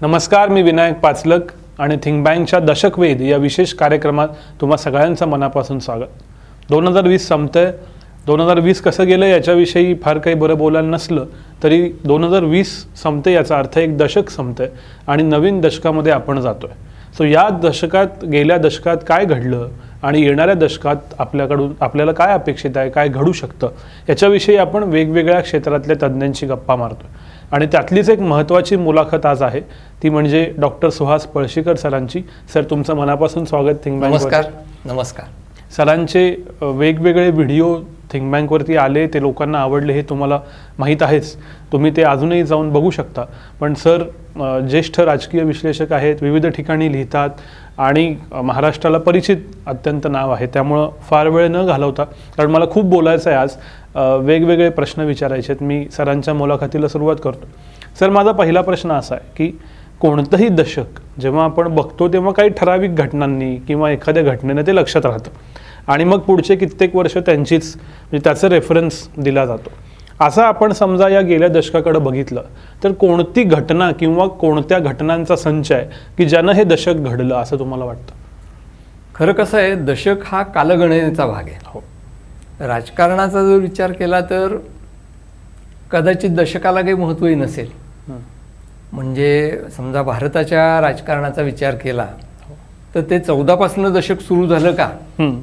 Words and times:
नमस्कार 0.00 0.48
मी 0.48 0.62
विनायक 0.62 0.98
पाचलक 1.00 1.52
आणि 1.78 1.96
थिंक 2.04 2.24
बँकच्या 2.24 2.58
दशकवेद 2.60 3.20
या 3.22 3.36
विशेष 3.36 3.72
कार्यक्रमात 3.74 4.28
तुम्हा 4.60 4.76
सगळ्यांचं 4.76 5.28
मनापासून 5.28 5.78
स्वागत. 5.78 6.06
दोन 6.70 6.86
हजार 6.88 7.06
वीस 7.06 7.28
संपतंय. 7.28 7.70
दोन 8.26 8.40
हजार 8.40 8.58
वीस 8.60 8.80
कसं 8.82 9.06
गेलं 9.06 9.26
याच्याविषयी 9.26 9.94
फार 10.02 10.18
काही 10.18 10.36
बरं 10.36 10.58
बोलायला 10.58 10.88
नसलं 10.88 11.26
तरी 11.62 11.80
दोन 12.04 12.24
हजार 12.24 12.44
वीस 12.44 12.74
संपते 13.02 13.32
याचा 13.32 13.58
अर्थ 13.58 13.78
एक 13.78 13.96
दशक 13.98 14.30
संपतंय 14.30 14.68
आणि 15.08 15.22
नवीन 15.22 15.60
दशकामध्ये 15.60 16.12
आपण 16.12 16.40
जातोय. 16.40 16.70
सो 17.18 17.24
या 17.24 17.48
दशकात 17.62 18.24
गेल्या 18.24 18.56
दशकात 18.58 18.96
काय 19.08 19.24
घडलं 19.24 19.68
आणि 20.02 20.22
येणाऱ्या 20.22 20.54
दशकात 20.54 21.14
आपल्याकडून 21.18 21.72
आपल्याला 21.80 22.12
काय 22.12 22.32
अपेक्षित 22.34 22.76
आहे 22.76 22.90
काय 22.90 23.08
घडू 23.08 23.32
शकतं 23.32 23.70
याच्याविषयी 24.08 24.56
आपण 24.56 24.82
वेगवेगळ्या 24.82 25.40
क्षेत्रातल्या 25.40 25.96
तज्ज्ञांशी 26.02 26.46
गप्पा 26.46 26.76
मारतो 26.76 27.06
आणि 27.52 27.66
त्यातलीच 27.72 28.08
एक 28.10 28.20
महत्त्वाची 28.20 28.76
मुलाखत 28.76 29.26
आज 29.26 29.42
आहे. 29.42 29.60
ती 30.02 30.08
म्हणजे 30.08 30.44
डॉक्टर 30.58 30.88
सुहास 30.90 31.26
पळशीकर 31.26 31.76
सरांची. 31.76 32.22
सर 32.54 32.64
तुमचं 32.70 32.96
मनापासून 32.96 33.44
स्वागत 33.44 33.84
थिंक 33.84 34.00
बँक 34.00 34.10
नमस्कार 34.12 34.44
नमस्कार. 34.84 35.26
सरांचे 35.76 36.30
वेगवेगळे 36.62 37.30
व्हिडिओ 37.30 37.76
थिंक 38.12 38.30
बँकवरती 38.32 38.76
आले 38.76 39.06
ते 39.14 39.20
लोकांना 39.22 39.58
आवडले 39.58 39.92
हे 39.92 40.02
तुम्हाला 40.08 40.38
माहीत 40.78 41.02
आहेच. 41.02 41.34
तुम्ही 41.72 41.90
ते 41.96 42.02
अजूनही 42.02 42.42
जाऊन 42.46 42.70
बघू 42.72 42.90
शकता. 42.90 43.24
पण 43.60 43.74
सर 43.74 44.02
ज्येष्ठ 44.68 45.00
राजकीय 45.00 45.42
विश्लेषक 45.42 45.92
आहेत 45.92 46.22
विविध 46.22 46.46
ठिकाणी 46.46 46.92
लिहितात 46.92 47.30
आणि 47.78 48.14
महाराष्ट्राला 48.32 48.98
परिचित 48.98 49.36
अत्यंत 49.66 50.06
नाव 50.10 50.32
आहे. 50.32 50.46
त्यामुळं 50.46 50.90
फार 51.08 51.28
वेळ 51.28 51.48
न 51.48 51.64
घालवता 51.66 52.04
कारण 52.36 52.50
मला 52.50 52.66
खूप 52.70 52.84
बोलायचं 52.84 53.30
आहे 53.30 53.38
आज 53.38 53.56
वेगवेगळे 54.26 54.68
प्रश्न 54.70 55.02
विचारायचे 55.02 55.52
आहेत. 55.52 55.62
मी 55.62 55.86
सरांच्या 55.92 56.34
मुलाखतीला 56.34 56.88
सुरुवात 56.88 57.16
करतो. 57.24 57.46
सर 58.00 58.10
माझा 58.10 58.32
पहिला 58.32 58.60
प्रश्न 58.60 58.92
असा 58.92 59.14
आहे 59.14 59.32
की 59.36 59.58
कोणतंही 60.00 60.48
दशक 60.48 61.00
जेव्हा 61.20 61.44
आपण 61.44 61.68
बघतो 61.74 62.08
तेव्हा 62.12 62.32
काही 62.32 62.48
ठराविक 62.56 62.94
घटनांनी 62.94 63.54
किंवा 63.68 63.90
एखाद्या 63.90 64.22
घटनेने 64.22 64.62
ते 64.62 64.74
लक्षात 64.76 65.06
राहतं. 65.06 65.30
आणि 65.86 66.04
मग 66.04 66.18
पुढचे 66.18 66.56
कित्येक 66.56 66.96
वर्ष 66.96 67.16
त्यांचीच 67.16 67.74
म्हणजे 67.76 68.24
त्याचा 68.24 68.48
रेफरन्स 68.48 69.08
दिला 69.16 69.44
जातो. 69.46 69.70
असं 70.20 70.42
आपण 70.42 70.72
समजा 70.72 71.08
या 71.08 71.20
गेल्या 71.20 71.48
दशकाकडे 71.48 71.98
बघितलं 71.98 72.42
तर 72.84 72.92
कोणती 72.92 73.42
घटना 73.42 73.92
किंवा 73.92 74.26
कोणत्या 74.26 74.78
घटनांचा 74.78 75.36
संच 75.36 75.72
आहे 75.72 75.86
की 76.18 76.24
ज्यानं 76.24 76.52
हे 76.52 76.64
दशक 76.64 76.92
घडलं 76.92 77.34
असं 77.34 77.58
तुम्हाला 77.58 77.84
वाटतं? 77.84 78.12
खरं 79.14 79.32
कसं 79.32 79.58
आहे 79.58 79.74
दशक 79.74 80.16
हा 80.24 80.42
कालगणनेचा 80.42 81.26
भाग 81.26 81.42
आहे. 81.42 81.58
हो. 81.66 81.82
राजकारणाचा 82.60 83.42
जर 83.42 83.56
विचार 83.56 83.92
केला 83.92 84.20
तर 84.20 84.56
कदाचित 85.90 86.30
दशकाला 86.30 86.80
काही 86.80 86.94
महत्त्वही 86.94 87.34
नसेल. 87.34 87.68
हं. 88.08 88.18
म्हणजे 88.92 89.60
समजा 89.76 90.02
भारताच्या 90.02 90.80
राजकारणाचा 90.80 91.42
विचार 91.42 91.74
केला 91.74 92.06
तर 92.94 93.00
ते 93.00 93.18
चौदापासनं 93.18 93.92
दशक 93.92 94.20
सुरू 94.20 94.46
झालं 94.46 94.74
का? 94.74 94.84
हं. 95.18 95.40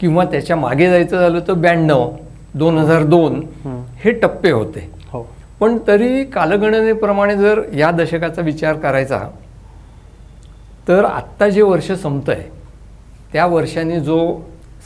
किंवा 0.00 0.24
त्याच्यामागे 0.24 0.90
जायचं 0.90 1.18
झालं 1.18 1.40
तर 1.48 1.52
ब्याण्णव. 1.52 2.10
दोन 2.54 2.78
हजार 2.78 3.02
दोन 3.04 3.42
हं. 3.64 3.82
टप्पे 4.22 4.50
होते 4.50 4.90
हो 5.12 5.26
पण 5.60 5.78
तरी 5.86 6.24
कालगणनेप्रमाणे 6.24 7.36
जर 7.36 7.60
या 7.74 7.90
दशकाचा 7.90 8.42
विचार 8.42 8.76
करायचा 8.76 9.18
तर 10.88 11.04
आत्ता 11.04 11.48
जे 11.48 11.62
वर्ष 11.62 11.90
संपतं 11.92 12.32
आहे 12.32 12.48
त्या 13.32 13.46
वर्षाने 13.46 14.00
जो 14.00 14.18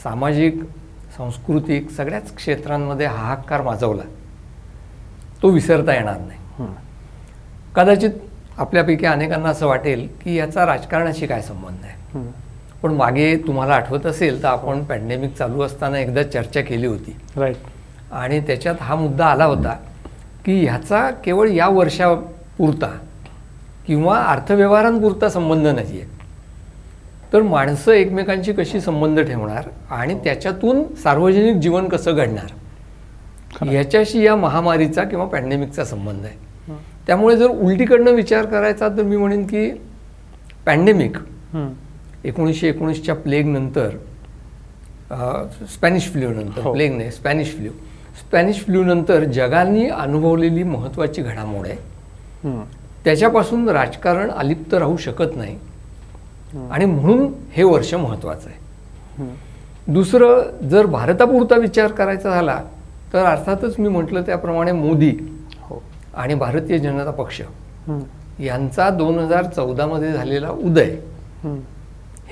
सामाजिक 0.03 0.63
सांस्कृतिक 1.17 1.89
सगळ्याच 1.91 2.35
क्षेत्रांमध्ये 2.35 3.05
हाहाकार 3.05 3.61
माजवला 3.61 4.03
तो 5.41 5.49
विसरता 5.49 5.93
येणार 5.93 6.19
नाही. 6.19 6.67
कदाचित 7.75 8.11
आपल्यापैकी 8.57 9.05
अनेकांना 9.05 9.49
असं 9.49 9.67
वाटेल 9.67 10.07
की 10.23 10.35
याचा 10.35 10.65
राजकारणाशी 10.65 11.27
काय 11.27 11.41
संबंध 11.41 11.83
आहे. 11.83 12.19
पण 12.83 12.93
मागे 12.93 13.35
तुम्हाला 13.37 13.73
आठवत 13.73 14.05
असेल 14.05 14.41
तर 14.43 14.47
आपण 14.47 14.83
पॅन्डेमिक 14.83 15.33
चालू 15.35 15.61
असताना 15.61 15.99
एकदा 15.99 16.23
चर्चा 16.23 16.61
केली 16.61 16.87
होती. 16.87 17.15
राईट 17.37 17.55
आणि 18.11 18.39
त्याच्यात 18.39 18.81
हा 18.81 18.95
मुद्दा 18.95 19.25
आला 19.25 19.45
होता 19.45 19.75
की 20.45 20.59
ह्याचा 20.63 21.09
केवळ 21.25 21.49
या 21.49 21.67
वर्षापुरता 21.67 22.89
किंवा 23.87 24.17
अर्थव्यवहारांपुरता 24.23 25.29
संबंध 25.29 25.67
नाही 25.67 25.99
आहे 25.99 26.11
तर 27.33 27.41
माणसं 27.41 27.91
एकमेकांशी 27.91 28.53
कशी 28.53 28.79
संबंध 28.81 29.19
ठेवणार 29.19 29.67
आणि 29.91 30.15
त्याच्यातून 30.23 30.83
सार्वजनिक 30.95 31.55
जीवन 31.55 31.87
कसं 31.89 32.15
घडणार? 32.15 32.51
ह्याच्याशी 33.61 34.25
या 34.25 34.35
महामारीचा 34.35 35.03
किंवा 35.03 35.25
पॅन्डेमिकचा 35.25 35.85
संबंध 35.85 36.25
आहे. 36.25 36.75
त्यामुळे 37.07 37.35
जर 37.37 37.47
उलटीकडनं 37.47 38.11
विचार 38.11 38.45
करायचा 38.45 38.87
तर 38.87 39.03
मी 39.03 39.17
म्हणेन 39.17 39.45
की 39.47 39.69
पॅन्डेमिक. 40.65 41.17
एकोणीसशे 42.23 42.67
एकोणीसच्या 42.69 43.15
प्लेगनंतर 43.15 43.89
स्पॅनिश 45.69 46.11
फ्ल्यूनंतर. 46.11 46.71
प्लेग 46.71 46.95
नाही 46.97 47.11
स्पॅनिश 47.11 47.55
फ्ल्यू 47.55 47.71
स्पॅनिश 48.19 48.63
फ्ल्यूनंतर 48.65 49.23
जगाने 49.23 49.87
अनुभवलेली 49.87 50.63
महत्त्वाची 50.63 51.21
घडामोड 51.21 51.67
आहे. 51.67 51.77
त्याच्यापासून 53.05 53.69
राजकारण 53.69 54.29
अलिप्त 54.31 54.73
राहू 54.73 54.97
शकत 54.97 55.35
नाही 55.35 55.57
आणि 56.71 56.85
म्हणून 56.85 57.31
हे 57.51 57.63
वर्ष 57.63 57.93
महत्त्वाचं 57.93 58.49
आहे 58.49 58.61
हं. 59.17 59.33
दुसरं 59.93 60.67
जर 60.69 60.85
भारतापुरता 60.85 61.55
विचार 61.55 61.91
करायचा 61.91 62.29
झाला 62.29 62.59
तर 63.13 63.25
अर्थातच 63.25 63.79
मी 63.79 63.89
म्हटलं 63.89 64.21
त्याप्रमाणे 64.21 64.71
मोदी 64.71 65.09
हो 65.61 65.81
आणि 66.15 66.35
भारतीय 66.35 66.77
जनता 66.79 67.11
पक्ष. 67.11 67.41
यांचा 68.39 68.89
दोन 68.89 69.19
हजार 69.19 69.45
चौदामध्ये 69.45 70.11
झालेला 70.13 70.49
उदय 70.49 70.95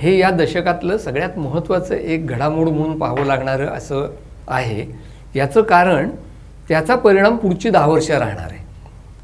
हं. 0.03 0.09
या 0.09 0.29
दशकातलं 0.31 0.97
सगळ्यात 0.97 1.37
महत्त्वाचं 1.37 1.95
एक 1.95 2.27
घडामोड 2.27 2.69
म्हणून 2.69 2.97
पाहावं 2.97 3.25
लागणारं 3.25 3.65
असं 3.65 4.07
आहे 4.47 4.85
याचं 5.35 5.61
कारण 5.61 6.09
त्याचा 6.69 6.95
परिणाम 6.95 7.35
पुढची 7.37 7.69
दहा 7.69 7.87
वर्ष 7.87 8.11
राहणार 8.11 8.51
आहे 8.51 8.65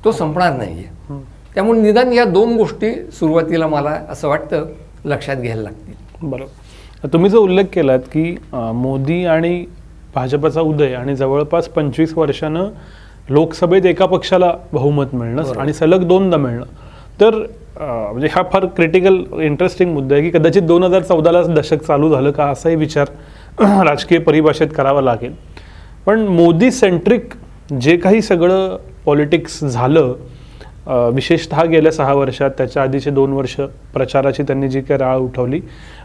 तो 0.06 0.12
संपणार 0.12 0.54
नाही 0.54 0.74
आहे. 0.74 1.18
त्यामुळे 1.56 1.82
निदान 1.82 2.14
या 2.14 2.26
दोन 2.26 2.56
गोष्टी 2.58 2.92
सुरुवातीला 3.12 3.68
मला 3.68 3.90
असं 4.10 4.28
वाटतं 4.28 4.66
लक्षात 5.06 5.36
घ्यायला 5.36 5.62
लागतील 5.62 5.94
बरोबर 6.22 7.08
तुम्ही 7.14 7.30
जो 7.30 7.40
उल्लेख 7.42 7.66
केलात 7.74 8.00
की 8.00 8.36
मोदी 8.54 9.26
आणि 9.26 9.66
भाजपचा 10.16 10.62
उदय 10.62 10.94
आणि 10.94 11.16
जवळपास 11.16 11.68
पंचवीस 11.68 12.14
वर्षानं 12.18 12.70
लोकसभेत 13.30 13.86
एका 13.86 14.06
पक्षाला 14.06 14.54
बहुमत 14.74 15.06
मिळणं. 15.14 15.44
आणि 15.60 15.74
सलग 15.74 16.04
दोनदा 16.04 16.38
मिळणं 16.38 16.66
तर 17.22 17.44
म्हणजे 17.80 18.28
हा 18.32 18.42
फार 18.52 18.66
क्रिटिकल 18.76 19.24
इंटरेस्टिंग 19.42 19.94
मुद्दा 19.94 20.16
आहे 20.16 20.24
की 20.24 20.38
कदाचित 20.38 20.62
दोन 20.64 20.84
हजार 20.84 21.02
चौदाला 21.02 21.42
दशक 21.50 21.82
चालू 21.82 22.10
झालं 22.10 22.32
का 22.32 22.46
असाही 22.52 22.76
विचार 22.76 23.08
राजकीय 23.62 24.20
परिभाषेत 24.20 24.68
करावा 24.76 25.02
लागेल. 25.02 25.34
पण 26.06 26.20
मोदी 26.28 26.72
सेंट्रिक 26.72 27.34
जे 27.80 27.96
काही 27.98 28.22
सगळं 28.22 28.78
पॉलिटिक्स 29.06 29.64
झालं 29.64 30.14
विशेषतः 31.14 31.64
गेल्या 31.64 31.92
सहा 31.92 32.14
वर्षात 32.14 32.52
त्याच्या 32.58 32.84
आधीचे 32.84 33.10
दोन 33.12 33.32
वर्ष 33.34 33.56
प्रचाराची 33.94 34.44
त्यांनी 34.44 34.68
जी 34.70 34.82
काही 34.82 34.98
राळ 35.00 35.18
उठवली 35.18 35.60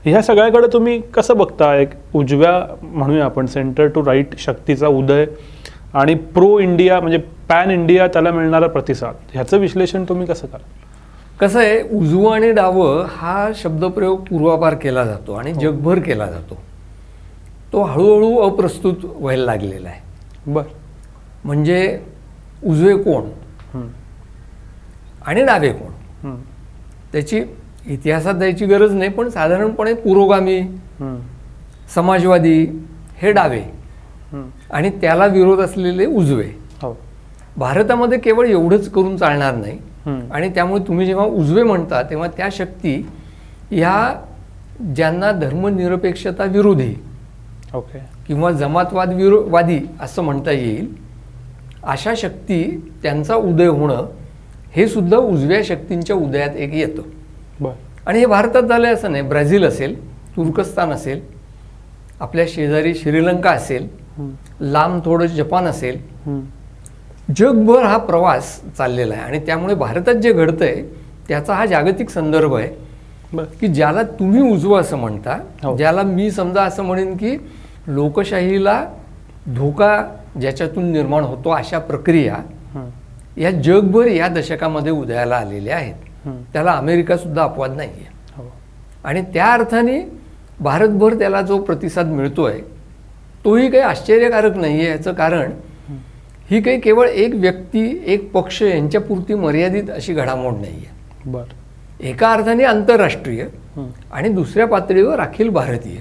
ह्या 0.04 0.22
सगळ्याकडे 0.22 0.66
तुम्ही 0.72 1.00
कसं 1.15 1.37
बघता 1.39 1.75
एक 1.77 1.91
उजव्या 2.15 2.53
म्हणूया 2.83 3.25
आपण 3.25 3.47
सेंटर 3.47 3.87
टू 3.87 4.04
राईट 4.06 4.39
शक्तीचा 4.39 4.89
उदय 4.89 5.25
आणि 5.94 6.15
प्रो 6.34 6.59
इंडिया 6.59 7.00
म्हणजे 7.00 7.19
पॅन 7.49 7.71
इंडिया 7.71 8.06
त्याला 8.06 8.31
मिळणारा 8.31 8.66
प्रतिसाद 8.66 9.15
ह्याचं 9.33 9.59
विश्लेषण 9.59 10.04
तुम्ही 10.09 10.27
कसं 10.27 10.47
कराल? 10.47 10.62
कसं 11.42 11.58
आहे 11.58 11.80
उजवं 11.98 12.34
आणि 12.34 12.50
डावं 12.53 13.06
हा 13.10 13.48
शब्दप्रयोग 13.56 14.19
पूर्वापार 14.25 14.75
केला 14.75 15.04
जातो 15.04 15.32
आणि 15.34 15.53
जगभर 15.53 15.98
केला 15.98 16.26
जातो. 16.26 16.58
तो 17.72 17.82
हळूहळू 17.82 18.36
अप्रस्तुत 18.41 19.04
व्हायला 19.04 19.44
लागलेला 19.44 19.88
आहे. 19.88 20.00
बर. 20.53 20.62
म्हणजे 21.44 21.98
उजवे 22.66 22.97
कोण? 23.03 23.25
आणि 25.27 25.44
डावे 25.44 25.72
कोण? 25.72 26.36
त्याची 27.12 27.42
इतिहासात 27.86 28.34
द्यायची 28.34 28.66
गरज 28.66 28.94
नाही 28.94 29.10
पण 29.10 29.28
साधारणपणे 29.28 29.94
पुरोगामी 29.94 30.60
समाजवादी 31.94 32.59
हे 33.16 33.33
डावे. 33.33 33.62
आणि 34.71 34.91
त्याला 34.91 35.27
विरोध 35.27 35.60
असलेले 35.60 36.06
उजवे. 36.06 36.50
हो. 36.83 36.97
भारतामध्ये 37.56 38.18
केवळ 38.18 38.47
एवढंच 38.47 38.89
करून 38.91 39.16
चालणार 39.16 39.54
नाही. 39.54 39.78
आणि 40.07 40.49
त्यामुळे 40.49 40.83
तुम्ही 40.89 41.07
जेव्हा 41.07 41.25
उजवे 41.27 41.63
म्हणता 41.63 42.03
तेव्हा 42.03 42.28
त्या 42.37 42.49
शक्ती 42.53 42.95
ह्या 43.71 43.95
ज्यांना 44.97 45.31
धर्मनिरपेक्षता 45.33 46.45
विरोधी 46.45 46.95
ओके. 47.75 47.99
किंवा 48.27 48.51
जमातवाद 48.53 49.13
विरो 49.15 49.43
वादी 49.51 49.78
असं 50.01 50.22
म्हणता 50.22 50.51
येईल 50.51 50.89
अशा 51.83 52.13
शक्ती 52.16 52.63
त्यांचा 53.03 53.34
उदय 53.34 53.66
होणं 53.66 54.07
हे 54.77 54.87
सुद्धा 54.89 55.16
उजव्या 55.16 55.60
शक्तींच्या 55.65 56.16
उदयात 56.16 56.57
एक 56.57 56.75
येतं. 56.75 57.03
बर. 57.60 57.71
आणि 58.07 58.19
हे 58.19 58.27
भारतात 58.27 58.63
झालं 58.63 58.93
असं 58.95 59.10
नाही 59.13 59.22
ब्राझील 59.22 59.65
असेल 59.65 59.95
तुर्कस्तान 60.37 60.91
असेल 60.93 61.21
आपल्या 62.21 62.45
शेजारी 62.49 62.95
श्रीलंका 62.95 63.51
असेल 63.51 63.87
लांब 64.60 65.01
थोडं 65.04 65.27
जपान 65.27 65.66
असेल 65.66 65.99
जगभर 67.36 67.82
हा 67.84 67.96
प्रवास 67.98 68.60
चाललेला 68.78 69.14
आहे 69.14 69.22
आणि 69.22 69.38
त्यामुळे 69.46 69.74
भारतात 69.74 70.14
जे 70.14 70.32
घडतंय 70.32 70.82
त्याचा 71.28 71.54
हा 71.54 71.66
जागतिक 71.66 72.10
संदर्भ 72.10 72.54
आहे 72.56 73.44
की 73.60 73.68
ज्याला 73.68 74.02
तुम्ही 74.18 74.40
उजवं 74.42 74.80
असं 74.80 74.96
म्हणता 74.98 75.38
हो. 75.64 75.76
ज्याला 75.76 76.02
मी 76.02 76.30
समजा 76.30 76.62
असं 76.62 76.82
म्हणेन 76.84 77.16
की 77.16 77.36
लोकशाहीला 77.86 78.84
धोका 79.46 79.96
ज्याच्यातून 80.40 80.90
निर्माण 80.92 81.24
होतो 81.24 81.50
अशा 81.50 81.78
प्रक्रिया 81.80 82.36
या 83.38 83.50
जगभर 83.50 84.06
या 84.06 84.28
दशकामध्ये 84.28 84.92
उदयाला 84.92 85.36
आलेल्या 85.36 85.76
आहेत. 85.76 85.94
त्याला 86.52 86.72
अमेरिका 86.72 87.16
सुद्धा 87.16 87.42
अपवाद 87.44 87.76
नाही 87.76 87.90
आहे 87.90 88.10
हो. 88.36 88.50
आणि 89.04 89.22
त्या 89.34 89.46
अर्थाने 89.52 90.00
भारतभर 90.60 91.14
त्याला 91.18 91.40
जो 91.42 91.58
प्रतिसाद 91.62 92.06
मिळतोय 92.08 92.60
तोही 93.44 93.70
काही 93.70 93.82
आश्चर्यकारक 93.82 94.56
नाही 94.56 94.78
आहे 94.80 94.88
याचं 94.88 95.12
कारण 95.12 95.50
ही 96.50 96.60
काही 96.62 96.80
केवळ 96.80 97.09
एक 97.09 97.34
व्यक्ती 97.34 98.03
एक 98.06 98.30
पक्ष 98.33 98.62
यांच्यापुरती 98.62 99.34
मर्यादित 99.34 99.91
अशी 99.91 100.15
घडामोड 100.15 100.54
नाही 100.54 100.77
आहे 100.77 101.30
बर. 101.30 101.42
एका 102.00 102.33
अर्थाने 102.33 102.65
आंतरराष्ट्रीय 102.65 103.44
आणि 104.12 104.28
दुसऱ्या 104.28 104.66
पातळीवर 104.66 105.21
अखिल 105.21 105.48
भारतीय 105.48 105.98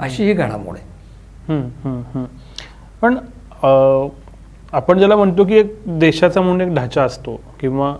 अशी 0.00 0.24
ही 0.24 0.32
घडामोड 0.32 0.76
आहे. 0.76 2.24
पण 3.02 3.16
आपण 4.72 4.98
ज्याला 4.98 5.16
म्हणतो 5.16 5.44
की 5.44 5.54
एक 5.54 5.74
देशाचा 5.98 6.40
म्हणून 6.40 6.60
एक 6.60 6.74
ढाचा 6.74 7.02
असतो 7.04 7.40
किंवा 7.60 7.94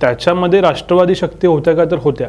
त्याच्यामध्ये 0.00 0.60
राष्ट्रवादी 0.60 1.14
शक्ती 1.14 1.46
होत्या 1.46 1.74
का 1.76 1.84
तर 1.84 1.98
होत्या. 2.02 2.28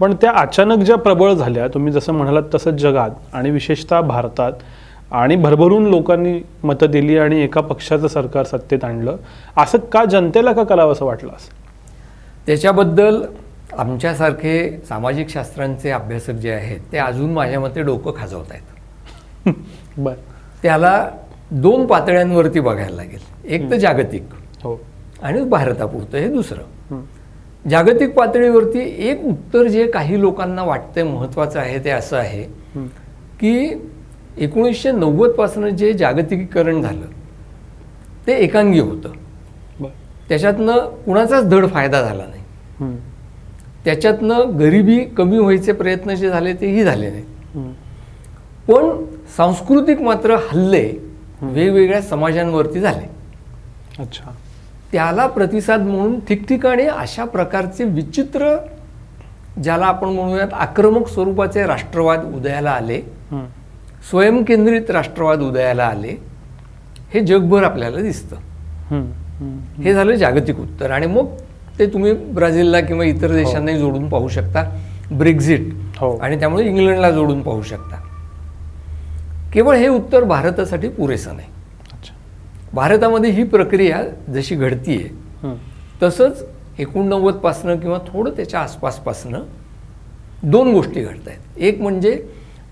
पण 0.00 0.14
त्या 0.20 0.30
अचानक 0.32 0.78
ज्या 0.78 0.96
प्रबळ 0.96 1.32
झाल्या 1.32 1.66
तुम्ही 1.68 1.92
जसं 1.92 2.12
म्हणालात 2.12 2.42
तसं 2.54 2.76
जगात 2.76 3.10
आणि 3.32 3.50
विशेषतः 3.50 4.00
भारतात 4.00 4.52
आणि 5.12 5.36
भरभरून 5.36 5.86
लोकांनी 5.86 6.40
मतं 6.62 6.86
दिली 6.86 7.18
आणि 7.18 7.40
एका 7.40 7.60
पक्षाचं 7.60 8.08
सरकार 8.08 8.44
सत्तेत 8.44 8.84
आणलं. 8.84 9.16
असं 9.56 9.78
का 9.78 10.04
जनतेला 10.04 10.52
का 10.52 10.64
करावं 10.64 10.92
असं 10.92 11.04
वाटलं 11.04 11.32
असं? 11.32 11.54
त्याच्याबद्दल 12.46 13.22
आमच्यासारखे 13.78 14.80
सामाजिक 14.88 15.28
शास्त्रांचे 15.28 15.90
अभ्यासक 15.90 16.32
जे 16.32 16.50
आहेत 16.52 16.80
ते 16.92 16.98
अजून 16.98 17.32
माझ्या 17.32 17.60
मते 17.60 17.82
डोकं 17.82 18.12
खाजवत 18.16 18.50
आहेत. 18.50 19.48
बर. 19.98 20.14
त्याला 20.62 21.08
दोन 21.50 21.86
पातळ्यांवरती 21.86 22.60
बघायला 22.60 22.96
लागेल. 22.96 23.20
एक 23.44 23.70
तर 23.70 23.76
जागतिक 23.76 24.22
हो. 24.64 24.80
आणि 25.22 25.40
भारतापुरतं 25.44 26.18
हे 26.18 26.28
दुसरं. 26.28 27.00
जागतिक 27.68 28.14
पातळीवरती 28.14 28.80
एक 29.08 29.24
उत्तर 29.24 29.66
जे 29.66 29.86
काही 29.86 30.20
लोकांना 30.20 30.62
वाटतंय 30.62 31.02
महत्त्वाचं 31.02 31.58
आहे 31.60 31.84
ते 31.84 31.90
असं 31.90 32.16
आहे 32.16 32.42
की 33.40 33.74
एकोणीसशे 34.36 34.92
नव्वदपासून 34.92 35.68
जे 35.76 35.92
जागतिकीकरण 35.92 36.80
झालं 36.82 37.06
ते 38.26 38.32
एकांगी 38.34 38.80
होतं. 38.80 39.12
त्याच्यातनं 40.28 40.88
कुणाचाच 41.04 41.48
धड 41.48 41.66
फायदा 41.66 42.02
झाला 42.02 42.24
नाही. 42.26 42.96
त्याच्यातनं 43.84 44.58
गरिबी 44.58 44.98
कमी 45.16 45.38
व्हायचे 45.38 45.72
प्रयत्न 45.72 46.14
जे 46.14 46.28
झाले 46.28 46.52
तेही 46.54 46.84
झाले 46.84 47.10
नाहीत. 47.10 47.70
पण 48.68 49.04
सांस्कृतिक 49.36 50.00
मात्र 50.00 50.36
हल्ले 50.50 50.82
वेगवेगळ्या 51.42 52.00
समाजांवरती 52.02 52.80
झाले. 52.80 53.06
अच्छा. 53.98 54.30
त्याला 54.92 55.26
प्रतिसाद 55.26 55.80
म्हणून 55.80 56.18
ठिकठिकाणी 56.20 56.86
अशा 56.86 57.24
प्रकारचे 57.24 57.84
विचित्र 57.84 58.56
ज्याला 59.62 59.86
आपण 59.86 60.08
म्हणूयात 60.08 60.52
आक्रमक 60.52 61.08
स्वरूपाचे 61.08 61.66
राष्ट्रवाद 61.66 62.24
उदयाला 62.34 62.70
आले. 62.70 63.00
स्वयंकेंद्रित 64.10 64.90
राष्ट्रवाद 64.90 65.40
उदयाला 65.40 65.84
आले 65.84 66.16
हे 67.14 67.20
जगभर 67.20 67.64
आपल्याला 67.64 67.96
दिसतं. 67.96 68.36
हं, 68.90 69.02
हं, 69.40 69.82
हे 69.82 69.94
झालं 69.94 70.14
जागतिक 70.14 70.60
उत्तर. 70.60 70.90
आणि 70.90 71.06
मग 71.06 71.26
ते 71.78 71.86
तुम्ही 71.86 72.12
ब्राझीलला 72.12 72.80
किंवा 72.80 73.04
इतर 73.04 73.32
देशांनाही 73.32 73.78
जोडून 73.78 74.08
पाहू 74.08 74.28
शकता. 74.28 74.80
ब्रेक्झिट 75.12 75.60
हो. 75.98 76.16
आणि 76.16 76.38
त्यामुळे 76.38 76.66
इंग्लंडला 76.66 77.10
जोडून 77.10 77.42
पाहू 77.42 77.62
शकता. 77.62 77.96
केवळ 79.52 79.76
हे 79.76 79.88
उत्तर 79.88 80.24
भारतासाठी 80.24 80.88
पुरेसं 80.88 81.36
नाही. 81.36 81.48
अच्छा. 81.92 82.14
भारतामध्ये 82.72 83.30
ही 83.30 83.44
प्रक्रिया 83.44 84.02
जशी 84.32 84.54
घडतीये 84.54 85.08
हं, 85.42 85.54
तसंच 86.02 86.44
एकोणनव्वदपासनं 86.78 87.76
किंवा 87.76 87.98
थोडं 87.98 88.30
त्याच्या 88.30 88.60
आसपासपासनं 88.60 89.40
दोन 90.42 90.72
गोष्टी 90.72 91.00
घडत 91.00 91.28
आहेत 91.28 91.58
एक 91.58 91.80
म्हणजे 91.80 92.24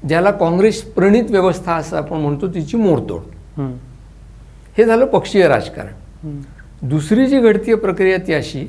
ज्याला 0.08 0.30
काँग्रेस 0.30 0.82
प्रणित 0.82 1.30
व्यवस्था 1.30 1.74
असं 1.74 1.96
आपण 1.96 2.16
म्हणतो 2.16 2.48
तिची 2.48 2.76
मोडतोड 2.76 3.20
हं, 3.56 3.72
झालं 4.86 5.04
पक्षीय 5.04 5.48
राजकारण. 5.48 6.40
दुसरी 6.82 7.26
जी 7.26 7.40
घडतीय 7.40 7.74
प्रक्रिया 7.74 8.16
ती 8.26 8.32
अशी 8.32 8.64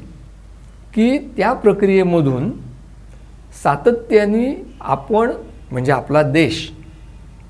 की 0.93 1.17
त्या 1.37 1.53
प्रक्रियेमधून 1.53 2.51
सातत्याने 3.63 4.53
आपण 4.81 5.31
म्हणजे 5.71 5.91
आपला 5.91 6.21
देश 6.21 6.71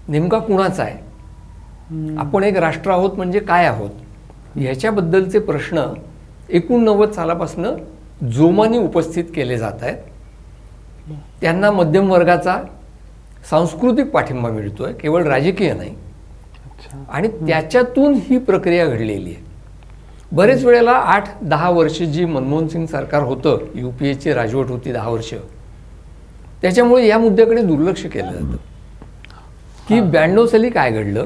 नेमका 0.07 0.39
कुणाचा 0.39 0.83
आहे. 0.83 2.15
आपण 2.17 2.43
एक 2.43 2.57
राष्ट्र 2.57 2.91
आहोत 2.91 3.15
म्हणजे 3.15 3.39
काय 3.39 3.65
आहोत? 3.65 3.89
ह्याच्याबद्दलचे 4.55 5.39
प्रश्न 5.39 5.83
एकोणनव्वद 6.49 7.11
सालापासून 7.11 7.65
जोमाने 8.31 8.77
उपस्थित 8.77 9.23
केले 9.35 9.57
जात 9.57 9.81
आहेत. 9.81 9.97
त्यांना 11.41 11.71
मध्यम 11.71 12.11
वर्गाचा 12.11 12.57
सांस्कृतिक 13.49 14.11
पाठिंबा 14.11 14.49
मिळतोय 14.49 14.93
केवळ 14.93 15.23
राजकीय 15.23 15.73
नाही. 15.73 15.93
आणि 17.09 17.27
त्याच्यातून 17.47 18.13
ही 18.25 18.37
प्रक्रिया 18.37 18.85
घडलेली 18.87 19.29
आहे. 19.29 19.49
बरेच 20.31 20.63
वेळेला 20.65 20.91
आठ 20.91 21.29
दहा 21.41 21.69
वर्ष 21.69 22.01
जी 22.01 22.25
मनमोहन 22.25 22.67
सिंग 22.67 22.85
सरकार 22.85 23.23
होतं 23.23 23.65
यू 23.75 23.89
पी 23.91 24.09
एची 24.09 24.33
राजवट 24.33 24.69
होती 24.69 24.91
दहा 24.91 25.09
वर्ष. 25.09 25.33
त्याच्यामुळे 26.61 27.07
या 27.07 27.17
मुद्द्याकडे 27.17 27.61
दुर्लक्ष 27.61 28.05
केलं 28.05 28.31
जातं. 28.31 28.57
की 29.87 29.99
ब्याण्णव 30.01 30.45
साली 30.45 30.69
काय 30.69 30.91
घडलं? 30.91 31.25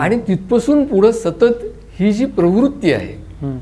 आणि 0.00 0.18
तिथपासून 0.28 0.84
पुढं 0.84 1.10
सतत 1.12 1.64
ही 1.98 2.12
जी 2.12 2.24
प्रवृत्ती 2.26 2.92
आहे 2.92 3.52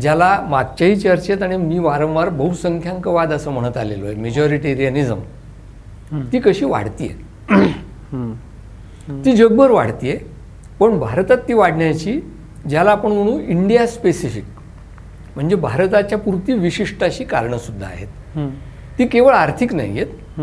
ज्याला 0.00 0.38
मागच्याही 0.50 0.96
चर्चेत 0.96 1.42
आणि 1.42 1.56
मी 1.56 1.78
वारंवार 1.78 2.28
बहुसंख्याकवाद 2.28 3.32
असं 3.32 3.50
म्हणत 3.50 3.76
आलेलो 3.76 4.06
आहे 4.06 4.14
मेजॉरिटेरियनिझम. 4.14 5.20
ती 6.32 6.38
कशी 6.38 6.64
वाढतीये? 6.64 7.10
हं, 8.12 8.32
ती 9.24 9.32
जगभर 9.32 9.70
वाढतीये 9.70 10.18
पण 10.80 10.98
भारतात 10.98 11.38
ती 11.48 11.52
वाढण्याची 11.52 12.20
ज्याला 12.68 12.90
आपण 12.90 13.12
म्हणू 13.12 13.38
इंडिया 13.40 13.86
स्पेसिफिक 13.86 14.44
म्हणजे 15.34 15.56
भारताच्या 15.56 16.18
पुरती 16.18 16.52
विशिष्ट 16.52 17.04
अशी 17.04 17.24
कारणंसुद्धा 17.24 17.86
आहेत. 17.86 18.08
हं, 18.36 18.50
ती 18.98 19.06
केवळ 19.06 19.34
आर्थिक 19.34 19.74
नाही 19.74 20.00
आहेत. 20.00 20.40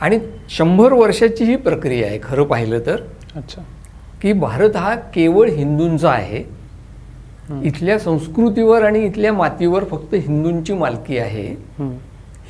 आणि 0.00 0.18
शंभर 0.48 0.92
वर्षाची 0.92 1.44
ही 1.44 1.56
प्रक्रिया 1.56 2.06
आहे 2.06 2.18
खरं 2.22 2.44
पाहिलं 2.44 2.78
तर. 2.86 3.00
अच्छा. 3.36 3.62
की 4.22 4.32
भारत 4.32 4.76
हा 4.76 4.94
केवळ 4.94 5.48
हिंदूंचा 5.48 6.10
आहे. 6.10 6.64
इथल्या 7.64 7.98
संस्कृतीवर 7.98 8.82
आणि 8.82 8.98
इथल्या 8.98 9.32
मातीवर 9.32 9.84
फक्त 9.84 10.14
हिंदूंची 10.14 10.72
मालकी 10.72 11.18
आहे. 11.18 11.54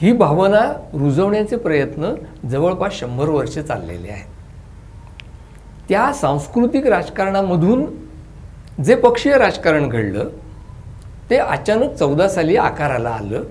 ही 0.00 0.12
भावना 0.12 0.60
रुजवण्याचे 0.92 1.56
प्रयत्न 1.56 2.14
जवळपास 2.50 2.92
शंभर 2.92 3.28
वर्षे 3.28 3.62
चाललेले 3.62 4.08
आहेत 4.08 4.32
त्या 5.88 6.12
सांस्कृतिक 6.12 6.86
राजकारणामधून 6.86 7.84
जे 8.84 8.94
पक्षीय 8.94 9.36
राजकारण 9.38 9.88
घडलं 9.88 10.28
ते 11.30 11.36
अचानक 11.36 11.94
चौदा 11.94 12.28
साली 12.28 12.56
आकाराला 12.56 13.10
आलं 13.10 13.42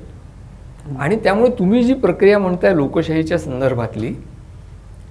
आणि 1.00 1.16
त्यामुळे 1.16 1.50
तुम्ही 1.60 1.84
जी 1.84 1.94
प्रक्रिया 1.94 2.40
म्हणताय 2.40 2.76
लोकशाहीच्या 2.76 3.38
संदर्भातली 3.38 4.14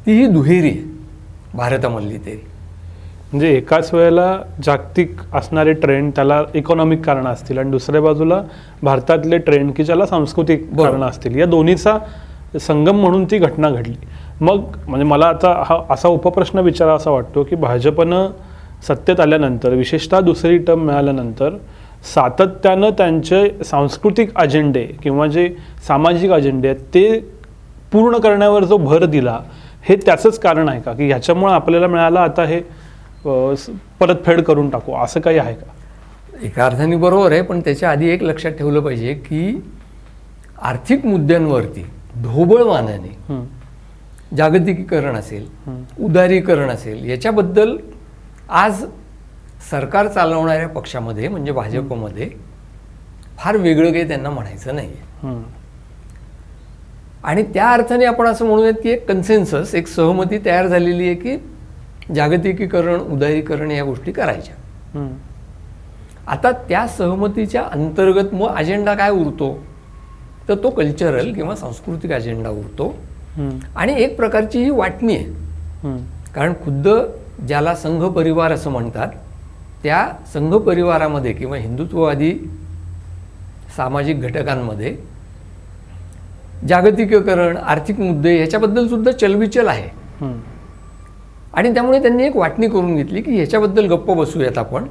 ती 0.07 0.12
ही 0.12 0.27
दुहेरी 0.27 0.71
आहे 0.71 0.91
भारतामधली 1.55 2.19
तरी 2.19 2.37
म्हणजे 3.33 3.51
एकाच 3.51 3.93
वेळेला 3.95 4.43
जागतिक 4.65 5.21
असणारे 5.35 5.73
ट्रेंड 5.73 6.11
त्याला 6.17 6.43
इकॉनॉमिक 6.55 7.05
कारणं 7.05 7.29
असतील 7.31 7.59
आणि 7.59 7.71
दुसऱ्या 7.71 8.01
बाजूला 8.01 8.43
भारतातले 8.83 9.39
ट्रेंड 9.39 9.73
की 9.73 9.85
ज्याला 9.85 10.07
सांस्कृतिक. 10.07 10.67
कारणं 10.79 11.07
असतील 11.07 11.39
या 11.39 11.47
दोन्हीचा 11.47 11.97
संगम 12.59 13.00
म्हणून 13.00 13.25
ती 13.25 13.38
घटना 13.38 13.71
घडली. 13.71 13.94
मग 14.40 14.62
म्हणजे 14.88 15.04
मला 15.04 15.26
आता 15.26 15.52
हा 15.68 15.78
असा 15.90 16.09
उपप्रश्न 16.09 16.59
विचारा 16.59 16.94
असा 16.94 17.11
वाटतो 17.11 17.42
की 17.42 17.56
भाजपनं 17.56 18.30
सत्तेत 18.88 19.21
आल्यानंतर 19.21 19.75
विशेषतः 19.75 20.21
दुसरी 20.21 20.59
टर्म 20.59 20.80
मिळाल्यानंतर 20.87 21.56
सातत्यानं 22.14 22.90
त्यांचे 22.90 23.49
सांस्कृतिक 23.64 24.37
अजेंडे 24.37 24.85
किंवा 25.02 25.26
जे 25.26 25.49
सामाजिक 25.88 26.30
अजेंडे 26.30 26.68
आहेत 26.68 26.80
ते 26.94 27.18
पूर्ण 27.92 28.18
करण्यावर 28.18 28.64
जो 28.64 28.76
भर 28.76 29.04
दिला 29.04 29.38
हे 29.88 29.97
त्याचंच 29.97 30.38
कारण 30.38 30.68
आहे 30.68 30.80
का? 30.80 30.92
की 30.92 31.06
ह्याच्यामुळं 31.06 31.52
आपल्याला 31.52 31.87
मिळालं 31.87 32.21
आता 32.21 32.44
हे 32.44 32.61
परतफेड 34.00 34.40
करून 34.42 34.71
टाकू 34.71 34.94
असं 34.94 35.21
काही 35.21 35.38
आहे 35.38 35.54
का? 35.54 35.66
एका 36.42 36.64
अर्थाने 36.66 36.97
बरोबर 36.97 37.32
आहे 37.32 37.42
पण 37.42 37.61
त्याच्या 37.61 37.90
आधी 37.90 38.09
एक 38.11 38.23
लक्षात 38.23 38.52
ठेवलं 38.52 38.80
पाहिजे 38.80 39.14
की 39.14 39.61
आर्थिक 40.62 41.06
मुद्द्यांवरती 41.06 41.85
ढोबळ 42.14 42.62
मानाने 42.64 43.37
जागतिकीकरण 44.37 45.16
असेल 45.16 45.47
उदारीकरण 46.04 46.71
असेल 46.71 47.04
याच्याबद्दल 47.11 47.76
आज 48.49 48.85
सरकार 49.71 50.09
चालवणाऱ्या 50.09 50.69
पक्षामध्ये 50.69 51.28
म्हणजे 51.28 51.52
भाजपमध्ये 51.52 52.28
फार 53.38 53.57
वेगळं 53.57 53.92
काही 53.92 54.09
त्यांना 54.09 54.31
म्हणायचं 54.31 54.75
नाही. 54.75 54.90
आणि 57.25 57.42
त्या 57.54 57.71
अर्थाने 57.71 58.04
आपण 58.04 58.26
असं 58.26 58.47
म्हणूयात 58.47 58.81
की 58.83 58.90
एक 58.90 59.07
कन्सेन्सस 59.09 59.75
एक 59.75 59.87
सहमती 59.88 60.38
तयार 60.45 60.66
झालेली 60.66 61.07
आहे 61.07 61.14
की 61.14 61.37
जागतिकीकरण 62.14 63.00
उदारीकरण 63.12 63.71
या 63.71 63.85
गोष्टी 63.85 64.12
करायच्या. 64.12 64.54
आता 66.26 66.50
त्या 66.69 66.87
सहमतीच्या 66.88 67.62
अंतर्गत 67.62 68.35
मग 68.35 68.54
अजेंडा 68.57 68.95
काय 68.95 69.11
उरतो? 69.11 69.52
तर 70.49 70.54
तो 70.54 70.70
कल्चरल 70.70 71.32
किंवा 71.32 71.56
सांस्कृतिक 71.56 72.12
अजेंडा 72.12 72.50
उरतो. 72.50 72.94
आणि 73.76 73.94
एक 74.02 74.16
प्रकारची 74.16 74.62
ही 74.64 74.70
वाटणी 74.70 75.16
आहे. 75.16 75.25
कारण 76.34 76.52
खुद्द 76.64 76.88
ज्याला 77.49 77.75
संघ 77.75 78.04
परिवार 78.04 78.52
असं 78.52 78.70
म्हणतात 78.70 79.08
त्या 79.82 80.06
संघ 80.32 80.54
परिवारामध्ये 80.54 81.32
किंवा 81.32 81.56
हिंदुत्ववादी 81.56 82.32
सामाजिक 83.76 84.20
घटकांमध्ये 84.20 84.96
जागतिकीकरण 86.68 87.56
आर्थिक 87.56 88.00
मुद्दे 88.00 88.37
ह्याच्याबद्दल 88.37 88.88
सुद्धा 88.88 89.12
चलबिचल 89.12 89.68
आहे. 89.68 89.88
आणि 91.54 91.72
त्यामुळे 91.75 92.02
त्यांनी 92.02 92.25
एक 92.25 92.37
वाटणी 92.37 92.68
करून 92.68 92.94
घेतली 92.96 93.22
की 93.22 93.34
ह्याच्याबद्दल 93.37 93.87
गप्प 93.87 94.11
बसूयात 94.11 94.58
आपण. 94.58 94.84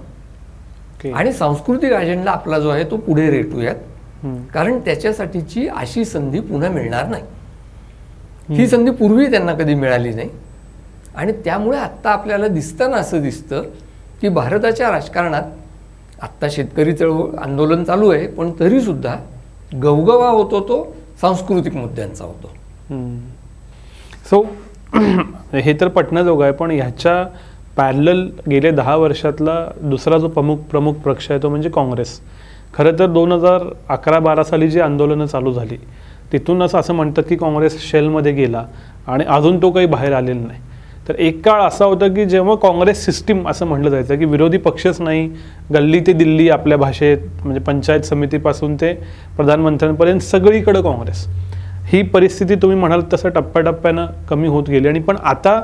आणि 1.13 1.34
सांस्कृतिक 1.34 1.93
अजेंडा 1.93 2.31
आपला 2.31 2.60
जो 2.60 2.70
आहे 2.70 2.84
तो 2.84 2.98
पुढे 2.98 3.29
रेटूयात. 3.31 3.75
कारण 4.24 4.80
त्याच्यासाठीची 4.80 5.68
अशी 5.68 6.06
संधी 6.06 6.40
पुन्हा 6.40 6.70
मिळणार 6.70 7.08
नाही. 7.08 7.24
ही 8.56 8.68
संधी 8.68 8.92
पूर्वी 8.92 9.25
त्यांना 9.32 9.54
कधी 9.54 9.74
मिळाली 9.74 10.13
नाही. 10.13 10.30
आणि 11.16 11.32
त्यामुळे 11.32 11.78
आत्ता 11.78 12.10
आपल्याला 12.10 12.48
दिसताना 12.48 12.98
असं 12.98 13.22
दिसतं 13.22 13.63
की 14.22 14.30
भारताच्या 14.30 14.92
राजकारणात 14.92 15.44
आत्ता 16.22 16.48
शेतकरी 16.51 16.94
चळवळ 16.94 17.36
आंदोलन 17.38 17.84
चालू 17.84 18.10
आहे 18.10 18.28
पण 18.28 18.51
तरीसुद्धा 18.60 19.16
गवगवा 19.84 20.30
होतो 20.30 20.60
तो 20.60 20.96
सांस्कृतिक 21.22 21.75
मुद्द्यांचा 21.75 22.25
होतो. 22.25 22.51
सो 24.30 24.42
हे 25.54 25.74
तर 25.82 25.88
पटण्याजोगं 25.88 26.44
आहे 26.44 26.54
पण 26.54 26.72
ह्याच्या 26.72 27.24
पॅरल 27.78 28.30
गेले 28.50 28.72
दहा 28.72 28.96
वर्षातला 28.96 29.54
दुसरा 29.82 30.18
जो 30.18 30.28
प्रमुख 30.28 30.58
प्रमुख 30.58 30.94
पक्ष 30.94 31.32
आहे 31.32 31.42
तो 31.44 31.50
म्हणजे 31.50 31.70
काँग्रेस. 31.70 32.20
खरं 32.74 32.98
तर 33.00 33.08
दोन 33.08 33.32
हजार 33.32 33.63
अकरा 33.90 34.20
बारा 34.20 34.44
साली 34.44 34.68
जी 34.70 34.80
आंदोलनं 34.80 35.25
चालू 35.25 35.51
झाली 35.54 35.78
तिथूनच 36.32 36.75
असं 36.75 36.94
म्हणतात 36.94 37.24
की 37.30 37.36
काँग्रेस 37.36 37.80
शेलमध्ये 37.90 38.32
गेला 38.32 38.66
आणि 39.08 39.24
अजून 39.28 39.62
तो 39.62 39.72
काही 39.72 39.86
बाहेर 39.86 40.13
आलेला 40.13 40.48
नाही. 40.48 40.60
तर 41.08 41.16
एक 41.20 41.42
काळ 41.46 41.62
असा 41.62 41.86
होता 41.86 42.08
की 42.08 42.25
जेव्हा 42.25 42.56
काँग्रेस 42.56 43.04
सिस्टीम 43.06 43.48
असं 43.50 43.66
म्हटलं 43.68 43.90
जायचं 43.90 44.18
की 44.20 44.25
विरोधी 44.25 44.58
पक्षच 44.58 45.00
नाही 45.01 45.28
गल्ली 45.74 46.00
ते 46.08 46.13
दिल्ली 46.13 46.50
आपल्या 46.50 46.78
भाषेत 46.78 47.18
म्हणजे 47.44 47.60
पंचायत 47.60 48.01
समितीपासून 48.06 48.75
ते 48.75 48.94
प्रधानमंत्र्यांपर्यंत 49.38 50.20
सगळीकडं 50.22 50.82
काँग्रेस. 50.82 51.25
ही 51.92 52.01
परिस्थिती 52.04 52.56
तुम्ही 52.56 52.78
म्हणाल 52.78 53.01
तसं 53.13 53.30
टप्प्याटप्प्यानं 53.30 54.06
कमी 54.30 54.48
होत 54.48 54.70
गेली 54.70 54.88
आणि 54.88 55.00
पण 55.00 55.18
आता 55.24 55.60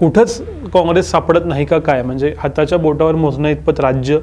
कुठंच 0.00 0.40
काँग्रेस 0.72 1.10
सापडत 1.10 1.46
नाही 1.46 1.64
का 1.64 1.78
काय? 1.78 2.02
म्हणजे 2.02 2.34
हाताच्या 2.38 2.78
बोटावर 2.78 3.14
मोजण्या 3.14 3.50
इतपत 3.50 3.80
राज्य 3.80 4.18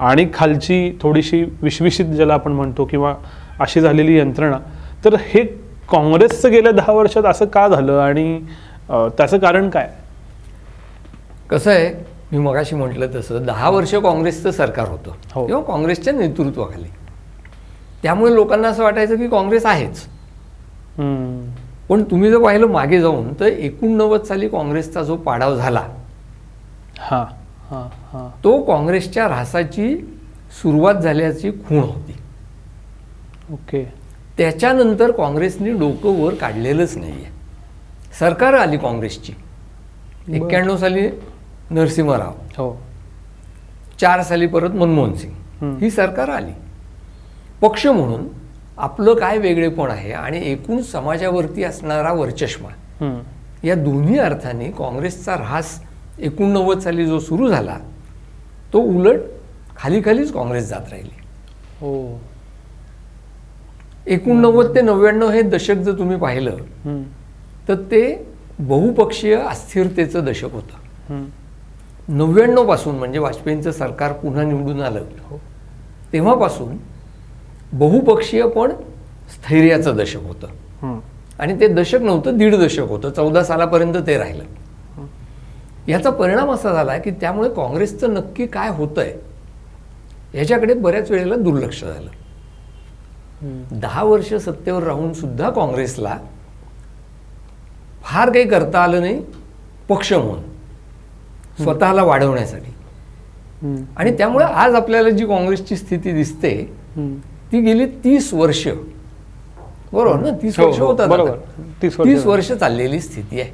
आणि 0.00 0.26
खालची 0.34 0.98
थोडीशी 1.02 1.42
विश्विषित 1.62 2.06
ज्याला 2.06 2.34
आपण 2.34 2.52
म्हणतो 2.52 2.84
किंवा 2.84 3.14
अशी 3.60 3.80
झालेली 3.80 4.18
यंत्रणा 4.18 4.58
तर 5.04 5.14
हे 5.20 5.42
काँग्रेसचं 5.90 6.50
गेल्या 6.50 6.72
दहा 6.72 6.92
वर्षात 6.92 7.24
असं 7.24 7.46
का 7.46 7.66
झालं 7.68 7.98
आणि 8.00 8.38
त्याचं 8.88 9.38
कारण 9.38 9.68
काय? 9.70 9.88
कसं 11.50 11.70
आहे 11.70 11.92
मी 12.32 12.38
मगाशी 12.38 12.76
म्हटलं 12.76 13.06
तसं 13.14 13.44
दहा 13.46 13.70
वर्ष 13.70 13.94
काँग्रेसचं 13.94 14.50
सरकार 14.50 14.88
होतं. 14.88 15.10
हो. 15.34 15.46
किंवा 15.46 15.60
काँग्रेसच्या 15.62 16.12
नेतृत्वाखाली. 16.12 16.88
त्यामुळे 18.02 18.34
लोकांना 18.34 18.68
असं 18.68 18.82
वाटायचं 18.82 19.16
की 19.16 19.28
काँग्रेस 19.28 19.66
आहेच. 19.66 20.00
पण 21.88 22.02
तुम्ही 22.10 22.30
जर 22.30 22.38
पाहिलं 22.38 22.66
मागे 22.66 23.00
जाऊन 23.00 23.32
तर 23.40 23.46
एकोणनव्वद 23.46 24.22
साली 24.24 24.48
काँग्रेसचा 24.48 25.02
जो 25.02 25.16
पाडाव 25.16 25.56
झाला 25.56 25.82
हां. 26.98 27.24
तो 28.44 28.60
काँग्रेसच्या 28.62 29.24
ऱ्हासाची 29.24 29.94
सुरुवात 30.62 30.94
झाल्याची 30.94 31.50
खूण 31.50 31.78
होती. 31.78 32.14
ओके. 33.52 33.84
त्याच्यानंतर 34.38 35.10
काँग्रेसने 35.10 35.72
डोकं 35.72 36.22
वर 36.22 36.34
काढलेलंच 36.34 36.96
नाही 36.96 37.12
आहे 37.12 37.32
सरकार 38.18 38.54
आली 38.54 38.76
काँग्रेसची. 38.76 39.32
एक्क्याण्णव 40.28 40.76
साली 40.76 41.08
नरसिंहराव. 41.70 42.32
हो. 42.58 42.76
चार 44.00 44.22
साली 44.22 44.46
परत 44.46 44.70
मनमोहन 44.70 45.14
सिंग. 45.14 45.78
ही. 45.80 45.90
सरकार 45.90 46.28
आली. 46.28 46.52
पक्ष 47.60 47.86
म्हणून 47.86 48.26
आपलं 48.78 49.14
काय 49.14 49.38
वेगळेपण 49.38 49.90
आहे 49.90 50.12
आणि 50.12 50.40
एकूण 50.44 50.80
समाजावरती 50.82 51.64
असणारा 51.64 52.12
वरचष्मा 52.12 52.68
या 53.64 53.74
दोन्ही 53.74 54.18
अर्थाने 54.18 54.70
काँग्रेसचा 54.70 55.34
ऱ्हास 55.34 55.80
एकोणनव्वद 56.18 56.78
साली 56.78 57.06
जो 57.06 57.18
सुरू 57.18 57.48
झाला 57.48 57.78
तो 58.72 58.80
उलट 58.80 59.20
खाली 59.76 60.00
खालीच 60.04 60.32
काँग्रेस 60.32 60.68
जात 60.68 60.90
राहिली. 60.90 61.10
हो. 61.80 62.20
एकोणनव्वद 64.06 64.74
ते 64.74 64.80
नव्याण्णव 64.80 65.30
हे 65.30 65.42
दशक 65.42 65.74
जर 65.74 65.98
तुम्ही 65.98 66.16
पाहिलं 66.16 66.56
तर 67.68 67.74
ते 67.90 68.02
बहुपक्षीय 68.58 69.34
अस्थिरतेचं 69.36 70.24
दशक 70.24 70.52
होतं. 70.52 71.24
नव्याण्णवपासून 72.08 72.94
म्हणजे 72.94 73.18
वाजपेयींचं 73.18 73.70
सरकार 73.72 74.12
पुन्हा 74.12 74.42
निवडून 74.42 74.80
आलं 74.82 75.04
हो. 75.20 75.40
तेव्हापासून 76.12 76.76
बहुपक्षीय 77.72 78.46
पण 78.46 78.72
स्थैर्याचं 79.30 79.96
दशक 79.96 80.22
होतं. 80.22 80.98
आणि 81.38 81.60
ते 81.60 81.68
दशक 81.68 82.02
नव्हतं 82.02 82.36
दीड 82.38 82.54
दशक 82.54 82.88
होतं 82.88 83.10
चौदा 83.10 83.42
सालापर्यंत 83.44 83.94
ते 84.06 84.16
राहिलं. 84.18 84.44
याचा 85.88 86.10
परिणाम 86.10 86.50
असा 86.52 86.72
झाला 86.72 86.98
की 86.98 87.10
त्यामुळे 87.10 87.48
काँग्रेसचं 87.48 88.14
नक्की 88.14 88.46
काय 88.46 88.68
होतंय 88.68 89.14
याच्याकडे 90.34 90.74
बऱ्याच 90.74 91.10
वेळेला 91.10 91.34
दुर्लक्ष 91.34 91.84
झालं. 91.84 92.10
हम्म. 93.42 93.80
दहा 93.80 94.02
वर्ष 94.02 94.34
सत्तेवर 94.34 94.82
राहून 94.82 95.12
सुद्धा 95.12 95.50
काँग्रेसला 95.50 96.18
फार 98.02 98.30
काही 98.30 98.48
करता 98.48 98.78
आलं 98.78 99.00
नाही 99.00 99.22
पक्ष 99.88 100.12
म्हणून. 100.12 100.40
स्वतःला 101.64 102.02
वाढवण्यासाठी. 102.02 102.70
हम्म, 103.62 103.82
आणि 103.96 104.18
त्यामुळे 104.18 104.44
आज 104.44 104.74
आपल्याला 104.74 105.10
जी 105.10 105.26
काँग्रेसची 105.26 105.76
स्थिती 105.76 106.12
दिसते 106.12 106.72
हम्म. 106.96 107.14
ती 107.52 107.60
गेली 107.60 107.86
तीस 107.86 108.34
वर्ष. 108.34 108.68
बरोबर 109.92 110.20
ना? 110.20 110.30
तीस 110.42 110.58
हो, 110.58 110.66
वर्ष 110.66 110.78
हो, 110.78 110.86
होतात 110.86 111.36
तीस 111.82 112.26
वर्ष 112.26 112.52
चाललेली 112.52 113.00
स्थिती 113.00 113.40
आहे. 113.40 113.50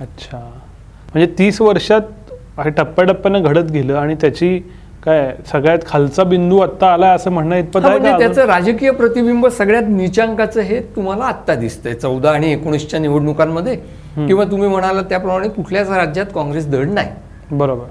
अच्छा. 0.00 0.61
म्हणजे 1.14 1.34
तीस 1.38 1.60
वर्षात 1.60 2.00
हे 2.58 2.70
टप्प्याटप्प्यानं 2.70 3.42
घडत 3.42 3.70
गेलं 3.70 3.96
आणि 3.96 4.14
त्याची 4.14 4.58
काय 5.04 5.34
सगळ्यात 5.52 5.78
खालचा 5.86 6.24
बिंदू 6.24 6.58
आत्ता 6.58 6.86
आलाय 6.86 7.14
असं 7.14 7.30
म्हणणं 7.30 7.56
इतपत 7.56 7.80
म्हणजे 7.80 8.18
त्याचं 8.18 8.44
राजकीय 8.44 8.90
प्रतिबिंब 8.90 9.46
सगळ्यात 9.46 9.82
निचांकाचं 9.88 10.60
हे 10.60 10.80
तुम्हाला 10.80 11.24
आत्ता 11.24 11.54
दिसतंय 11.54 11.94
चौदा 11.94 12.30
आणि 12.30 12.52
एकोणीसच्या 12.52 13.00
निवडणुकांमध्ये. 13.00 13.76
किंवा 14.16 14.44
तुम्ही 14.44 14.68
म्हणाला 14.68 15.02
त्याप्रमाणे 15.02 15.48
कुठल्याच 15.48 15.90
राज्यात 15.90 16.26
काँग्रेस 16.34 16.68
धड 16.68 16.88
नाही. 16.88 17.08
बरोबर. 17.50 17.84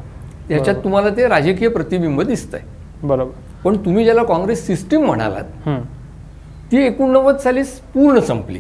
त्याच्यात 0.50 0.76
तुम्हाला 0.76 1.10
ते 1.10 1.28
राजकीय 1.28 1.68
प्रतिबिंब 1.68 2.22
दिसतंय. 2.22 2.60
बरोबर. 3.04 3.32
पण 3.64 3.78
तुम्ही 3.78 4.04
ज्याला 4.04 4.24
काँग्रेस 4.24 4.68
सिस्टीम 4.68 5.06
म्हणालात. 5.06 5.70
ती 6.72 6.86
एकोणनव्वद 6.86 7.38
साली 7.38 7.62
पूर्ण 7.64 8.20
संपली. 8.20 8.60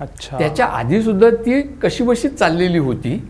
अच्छा. 0.00 0.38
त्याच्या 0.38 0.66
आधी 0.66 1.02
सुद्धा 1.02 1.30
ती 1.30 1.62
कशी 1.62 2.04
बशीच 2.04 2.38
चाललेली 2.38 2.78
होती. 2.78 3.28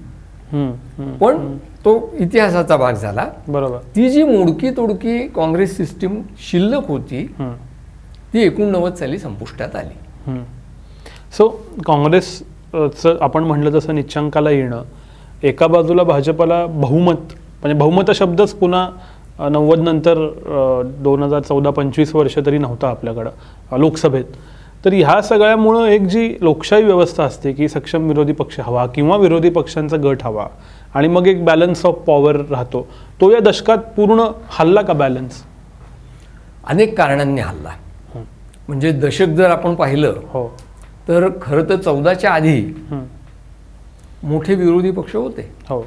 पण 1.21 1.57
तो 1.85 1.95
इतिहासाचा 2.19 2.77
भाग 2.77 2.95
झाला. 2.95 3.27
बरोबर. 3.49 3.79
ती 3.97 4.09
जी 4.11 4.23
मोडकी 4.23 4.71
तोडकी 4.77 5.19
काँग्रेस 5.37 5.77
सिस्टीम 5.77 6.21
शिल्लक 6.51 6.89
होती 6.89 7.27
ती 8.33 8.43
एकोणनव्वद 8.43 8.95
साली 8.95 9.19
संपुष्टात 9.19 9.77
आली. 9.77 10.39
सो 11.37 11.49
काँग्रेसचं 11.87 13.17
आपण 13.21 13.45
म्हटलं 13.45 13.79
तसं 13.79 13.95
निच्चांकाला 13.95 14.51
येणं 14.51 14.83
एका 15.43 15.67
बाजूला 15.67 16.03
भाजपला 16.03 16.65
बहुमत 16.67 17.35
म्हणजे 17.61 17.79
बहुमत 17.79 18.11
शब्दच 18.15 18.53
पुन्हा 18.55 19.49
नव्वद 19.51 19.81
नंतर 19.81 20.19
दोन 21.03 21.23
हजार 21.23 21.41
चौदा 21.43 21.71
पंचवीस 21.71 22.15
वर्ष 22.15 22.39
तरी 22.47 22.59
नव्हता 22.59 22.89
आपल्याकडं 22.89 23.79
लोकसभेत. 23.79 24.25
तर 24.85 24.93
ह्या 24.93 25.21
सगळ्यामुळं 25.23 25.87
एक 25.87 26.03
जी 26.03 26.37
लोकशाही 26.41 26.85
व्यवस्था 26.85 27.25
असते 27.25 27.53
की 27.53 27.69
सक्षम 27.69 28.09
विरोधी 28.09 28.33
पक्ष 28.33 28.61
हवा 28.61 28.87
किंवा 28.87 29.17
विरोधी 29.17 29.51
पक्षांचा 29.51 29.97
गट 29.97 30.23
हवा 30.23 30.47
आणि 30.95 31.09
मग 31.09 31.27
एक 31.27 31.45
बॅलन्स 31.45 31.85
ऑफ 31.87 31.95
पॉवर 31.95 32.37
राहतो. 32.51 32.87
तो 33.21 33.31
या 33.31 33.41
दशकात 33.41 33.79
पूर्ण 33.97 34.25
हल्ला 34.51 34.83
का 34.83 34.93
बॅलन्स 34.93 35.43
अनेक 36.67 36.97
कारणांनी 36.99 37.41
हल्ला. 37.41 37.71
म्हणजे 38.69 38.91
दशक 38.93 39.27
जर 39.27 39.51
आपण 39.51 39.75
पाहिलं 39.75 40.15
हो. 40.25 40.47
तर 41.09 41.29
खरं 41.43 41.69
तर 41.69 41.77
चौदाच्या 41.77 42.31
आधी. 42.31 42.63
मोठे 44.23 44.55
विरोधी 44.55 44.91
पक्ष 44.91 45.17
होते. 45.17 45.51
हो. 45.69 45.81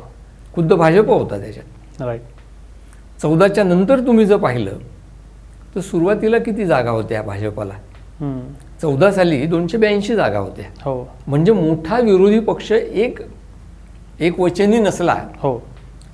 खुद्द 0.55 0.73
भाजप 0.73 1.07
होता 1.07 1.39
त्याच्यात. 1.39 2.01
राईट 2.01 2.21
चौदाच्या 3.21 3.63
नंतर 3.63 3.99
तुम्ही 3.99 4.25
जर 4.25 4.37
पाहिलं 4.37 4.71
तर 5.75 5.79
सुरुवातीला 5.79 6.37
किती 6.37 6.65
जागा 6.65 6.91
होत्या 6.91 7.21
भाजपला. 7.21 7.73
चौदा 8.81 9.11
साली 9.11 9.45
दोनशे 9.45 9.77
ब्याऐंशी 9.77 10.15
जागा 10.15 10.39
होत्या. 10.39 10.65
हो. 10.81 11.09
म्हणजे 11.27 11.51
मोठा 11.51 11.99
विरोधी 11.99 12.39
पक्ष 12.39 12.71
एक 12.71 13.19
एक 14.19 14.39
वचनी 14.39 14.79
नसला. 14.79 15.15
हो. 15.35 15.59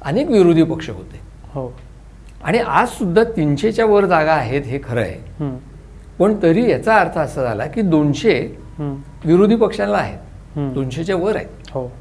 अनेक 0.02 0.30
विरोधी 0.30 0.64
पक्ष 0.64 0.90
होते. 0.90 1.20
हो. 1.54 1.70
आणि 2.44 2.58
आज 2.58 2.88
सुद्धा 2.88 3.24
तीनशेच्या 3.24 3.86
वर 3.86 4.06
जागा 4.06 4.34
आहेत 4.34 4.62
हे 4.66 4.80
खरं 4.84 5.02
आहे. 5.02 5.50
पण 6.20 6.36
तरी 6.44 6.72
याचा 6.72 6.96
अर्थ 6.96 7.18
असा 7.18 7.44
झाला 7.44 7.66
की 7.66 7.82
दोनशे. 7.82 8.58
विरोधी 9.26 9.56
पक्षांना 9.56 9.98
आहेत. 9.98 10.20
दोनशेच्या 10.74 11.16
वर 11.16 11.36
आहेत. 11.36 11.48
हो. 11.70 11.92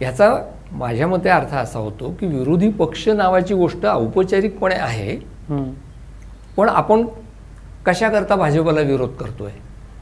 याचा 0.00 0.34
माझ्या 0.72 1.06
मते 1.08 1.28
अर्थ 1.28 1.54
असा 1.54 1.78
होतो 1.78 2.16
की 2.20 2.26
विरोधी 2.26 2.70
पक्ष 2.70 3.08
नावाची 3.08 3.54
गोष्ट 3.54 3.86
औपचारिकपणे 3.86 4.74
आहे. 4.74 5.16
पण 6.56 6.68
आपण 6.68 7.06
कशाकरता 7.86 8.36
भाजपला 8.36 8.80
विरोध 8.80 9.10
करतोय. 9.10 9.50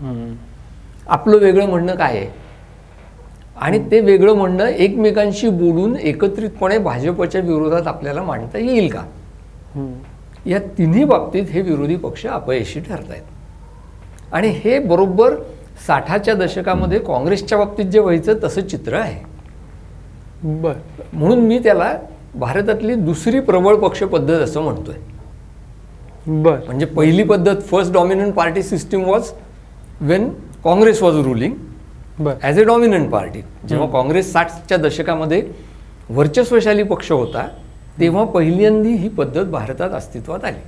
आपलं 0.01 1.37
वेगळं 1.37 1.69
म्हणणं 1.69 1.95
काय 1.95 2.17
आहे? 2.17 2.29
आणि 3.57 3.79
ते 3.91 4.01
वेगळं 4.01 4.35
म्हणणं 4.35 4.65
एकमेकांशी 4.65 5.49
बोलून 5.49 5.97
एकत्रितपणे 5.97 6.79
भाजपच्या 6.79 7.41
विरोधात 7.41 7.87
आपल्याला 7.87 8.23
मांडता 8.23 8.59
येईल 8.59 8.89
का. 8.91 9.03
या 10.47 10.59
तिन्ही 10.79 11.05
बाबतीत 11.05 11.45
हे 11.51 11.61
विरोधी 11.61 11.97
पक्ष 11.97 12.27
अपयशी 12.27 12.81
ठरत 12.81 13.11
आहेत 13.11 14.33
आणि 14.33 14.49
हे 14.49 14.79
बरोबर 14.79 15.35
साठाच्या 15.87 16.35
दशकामध्ये 16.35 16.99
काँग्रेसच्या 16.99 17.59
बाबतीत 17.59 17.85
जे 17.85 17.99
व्हायचं 17.99 18.39
तसं 18.45 18.67
चित्र 18.69 18.97
आहे. 18.97 19.23
बर. 20.43 20.73
म्हणून 21.13 21.41
मी 21.41 21.59
त्याला 21.59 21.93
भारतातली 22.35 22.95
दुसरी 22.95 23.41
प्रबळ 23.41 23.77
पक्ष 23.77 24.03
पद्धत 24.03 24.41
असं 24.41 24.63
म्हणतोय. 24.63 24.95
बर. 26.27 26.59
म्हणजे 26.67 26.87
पहिली 26.87 27.23
पद्धत 27.23 27.63
first 27.71 27.93
dominant 27.93 28.35
party 28.35 28.63
system 28.63 29.05
was 29.05 29.31
when 30.01 30.29
Congress 30.65 31.03
was 31.03 31.15
ruling 31.25 31.55
बर. 32.19 32.35
ॲज 32.43 32.59
अ 32.61 32.63
डॉमिनंट 32.67 33.11
पार्टी 33.11 33.41
जेव्हा 33.69 33.89
काँग्रेस 33.91 34.33
साठच्या 34.33 34.79
दशकामध्ये 34.79 35.43
वर्चस्वशाली 36.11 36.83
पक्ष 36.83 37.11
होता 37.13 37.47
तेव्हा 37.99 38.25
पहिल्यांदी 38.25 38.93
ही 38.93 39.09
पद्धत 39.09 39.45
भारतात 39.51 39.91
अस्तित्वात 39.91 40.45
आली. 40.45 40.61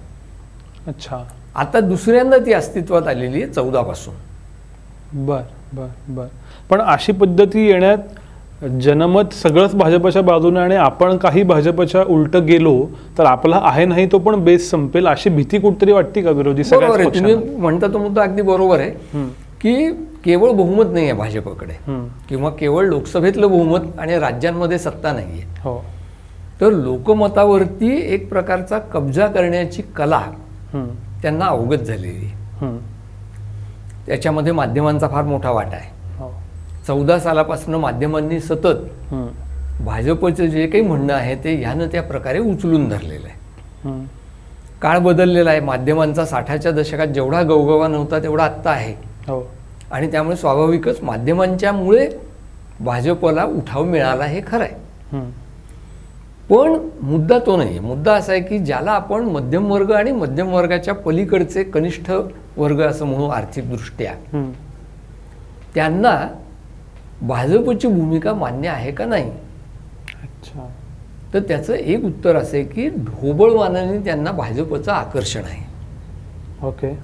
अच्छा. 0.86 1.22
आता 1.54 1.80
दुसऱ्यांदा 1.80 2.38
ती 2.46 2.52
अस्तित्वात 2.52 3.08
आलेली 3.08 3.42
आहे 3.42 3.52
चौदापासून. 3.52 4.14
बर 5.26 5.42
बर 5.72 5.88
बर. 6.08 6.26
पण 6.70 6.80
अशी 6.80 7.12
पद्धती 7.12 7.66
येण्यात 7.66 7.98
जनमत 8.62 9.32
सगळंच 9.32 9.74
भाजपच्या 9.74 10.20
बाजूने 10.22 10.60
आणि 10.60 10.74
आपण 10.76 11.16
काही 11.16 11.42
भाजपच्या 11.42 12.02
उलट 12.04 12.36
गेलो 12.36 12.74
तर 13.18 13.24
आपला 13.24 13.60
आहे 13.64 13.84
नाही 13.84 14.06
तो 14.12 14.18
पण 14.18 14.44
बेस 14.44 14.70
संपेल 14.70 15.06
अशी 15.06 15.30
भीती 15.30 15.58
कुठतरी 15.58 15.92
वाटते 15.92 16.22
का 16.22 16.30
विरोधी 16.30 16.62
बरोबर 16.62 16.86
सगळ्याच 16.86 17.16
आहे 17.16 17.34
तुम्ही? 17.34 17.56
म्हणता 17.56 17.86
तो 17.86 17.98
मुद्दा 17.98 18.22
अगदी 18.22 18.42
बरोबर 18.42 18.80
आहे 18.80 19.26
की 19.60 19.90
केवळ 20.24 20.50
बहुमत 20.52 20.92
नाही 20.92 21.04
आहे 21.04 21.12
भाजपकडे. 21.18 21.74
किंवा 22.28 22.50
केवळ 22.50 22.86
लोकसभेतलं 22.86 23.50
बहुमत 23.50 23.98
आणि 23.98 24.18
राज्यांमध्ये 24.18 24.78
सत्ता 24.78 25.12
नाही 25.12 25.32
आहे. 25.32 25.60
हो. 25.62 25.78
तर 26.60 26.72
लोकमतावरती 26.72 27.90
एक 28.14 28.28
प्रकारचा 28.28 28.78
कब्जा 28.92 29.26
करण्याची 29.26 29.82
कला 29.96 30.20
त्यांना 31.22 31.44
अवगत 31.44 31.78
झालेली 31.78 32.30
त्याच्यामध्ये 34.06 34.52
माध्यमांचा 34.52 35.08
फार 35.08 35.24
मोठा 35.24 35.50
वाटा 35.50 35.76
आहे. 35.76 35.96
चौदा 36.88 37.18
सालापासून 37.18 37.74
माध्यमांनी 37.74 38.38
सतत 38.40 39.12
भाजपचं 39.84 40.46
जे 40.46 40.66
काही 40.66 40.82
म्हणणं 40.84 41.12
आहे 41.14 41.34
ते 41.44 41.54
ह्यानं 41.56 41.88
त्या 41.92 42.02
प्रकारे 42.02 42.38
उचलून 42.38 42.88
धरलेलं 42.88 43.26
आहे. 43.26 44.06
काळ 44.82 44.98
बदललेला 44.98 45.50
आहे. 45.50 45.60
माध्यमांचा 45.60 46.24
साठाच्या 46.26 46.72
दशकात 46.72 47.06
जेवढा 47.06 47.42
गवगवा 47.42 47.88
नव्हता 47.88 48.18
तेवढा 48.22 48.44
आत्ता 48.44 48.70
आहे. 48.70 48.94
हो. 49.28 49.40
आणि 49.90 50.10
त्यामुळे 50.12 50.36
स्वाभाविकच 50.36 51.02
माध्यमांच्यामुळे 51.02 52.08
भाजपला 52.80 53.44
उठाव 53.44 53.84
मिळाला 53.84 54.24
हे 54.24 54.40
खरं 54.46 54.64
आहे. 54.64 55.20
पण 56.50 56.78
मुद्दा 57.02 57.38
तो 57.46 57.56
नाही. 57.56 57.78
मुद्दा 57.78 58.14
असा 58.14 58.32
आहे 58.32 58.40
की 58.42 58.58
ज्याला 58.58 58.90
आपण 58.90 59.24
मध्यम 59.24 59.70
वर्ग 59.72 59.92
आणि 59.92 60.12
मध्यम 60.12 60.52
वर्गाच्या 60.54 60.94
पलीकडचे 60.94 61.64
कनिष्ठ 61.64 62.10
वर्ग 62.56 62.82
असं 62.82 63.06
म्हणू 63.06 63.28
आर्थिकदृष्ट्या 63.28 64.12
त्यांना 65.74 66.18
भाजपची 67.22 67.88
भूमिका 67.88 68.34
मान्य 68.34 68.68
आहे 68.68 68.92
का 68.92 69.04
नाही? 69.04 69.30
अच्छा. 70.22 70.68
तर 71.34 71.38
त्याचं 71.38 71.74
एक 71.74 72.04
उत्तर 72.04 72.36
असं 72.36 72.56
आहे 72.56 72.64
की 72.64 72.88
ढोबळमानाने 72.88 73.98
त्यांना 73.98 74.32
भाजपचं 74.32 74.92
आकर्षण 74.92 75.42
आहे. 75.44 75.62
ओके. 76.66 76.96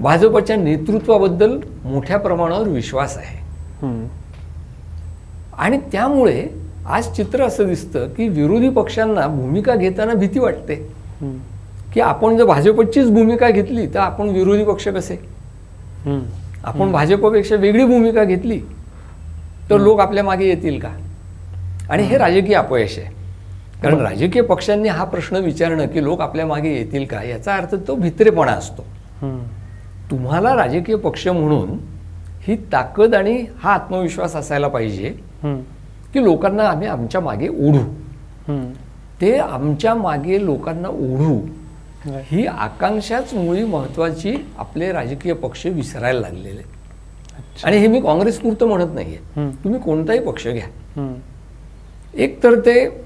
भाजपच्या 0.00 0.56
नेतृत्वाबद्दल 0.56 1.58
मोठ्या 1.84 2.18
प्रमाणावर 2.18 2.68
विश्वास 2.68 3.16
आहे. 3.16 3.38
आणि 5.52 5.78
त्यामुळे 5.92 6.46
आज 6.86 7.12
चित्र 7.12 7.44
असं 7.44 7.66
दिसतं 7.66 8.08
की 8.08 8.28
विरोधी 8.28 8.68
पक्षांना 8.68 9.26
भूमिका 9.26 9.74
घेताना 9.74 10.14
भीती 10.14 10.38
वाटते. 10.38 10.74
की 11.94 12.00
आपण 12.00 12.36
जर 12.36 12.44
भाजपचीच 12.44 13.10
भूमिका 13.10 13.50
घेतली 13.50 13.86
तर 13.86 13.98
आपण 13.98 14.28
विरोधी 14.28 14.64
पक्ष 14.64 14.88
कसे? 14.88 15.16
आपण 16.64 16.92
भाजपपेक्षा 16.92 17.56
वेगळी 17.56 17.84
भूमिका 17.84 18.24
घेतली 18.24 18.60
तर 19.70 19.78
लोक 19.80 20.00
आपल्या 20.00 20.24
मागे 20.24 20.46
येतील 20.48 20.78
का? 20.80 20.88
आणि 21.90 22.02
हे 22.02 22.18
राजकीय 22.18 22.54
अपयश 22.54 22.98
आहे. 22.98 23.16
कारण 23.82 23.98
राजकीय 24.00 24.42
पक्षांनी 24.42 24.88
हा 24.88 25.04
प्रश्न 25.04 25.36
विचारणं 25.36 25.86
की 25.86 26.02
लोक 26.04 26.20
आपल्या 26.20 26.46
मागे 26.46 26.72
येतील 26.74 27.04
का 27.06 27.22
याचा 27.22 27.56
अर्थ 27.56 27.74
तो 27.88 27.94
भित्रेपणा 27.94 28.52
असतो. 28.52 28.84
तुम्हाला 30.10 30.54
राजकीय 30.56 30.96
पक्ष 30.96 31.26
म्हणून 31.28 31.78
ही 32.42 32.56
ताकद 32.72 33.14
आणि 33.14 33.44
हा 33.62 33.72
आत्मविश्वास 33.72 34.36
असायला 34.36 34.68
पाहिजे 34.68 35.08
की 36.14 36.24
लोकांना 36.24 36.68
आम्ही 36.68 36.88
आमच्या 36.88 37.20
मागे 37.20 37.48
ओढू. 37.48 37.82
ते 39.20 39.36
आमच्या 39.38 39.94
मागे 39.94 40.44
लोकांना 40.44 40.88
ओढू. 40.88 41.38
ही 42.30 42.46
आकांक्षाच 42.46 43.34
मुळी 43.34 43.64
महत्वाची 43.64 44.34
आपले 44.58 44.92
राजकीय 44.92 45.32
पक्ष 45.32 45.66
विसरायला 45.66 46.20
लागलेले 46.20 46.60
अच्छा. 46.60 46.77
आणि 47.64 47.76
हे 47.78 47.86
मी 47.86 48.00
काँग्रेसपुरतं 48.00 48.66
म्हणत 48.66 48.94
नाहीये. 48.94 49.18
तुम्ही 49.64 49.80
कोणताही 49.80 50.18
पक्ष 50.20 50.46
घ्या. 50.48 51.08
एक 52.14 52.42
तर 52.42 52.54
ते 52.60 53.04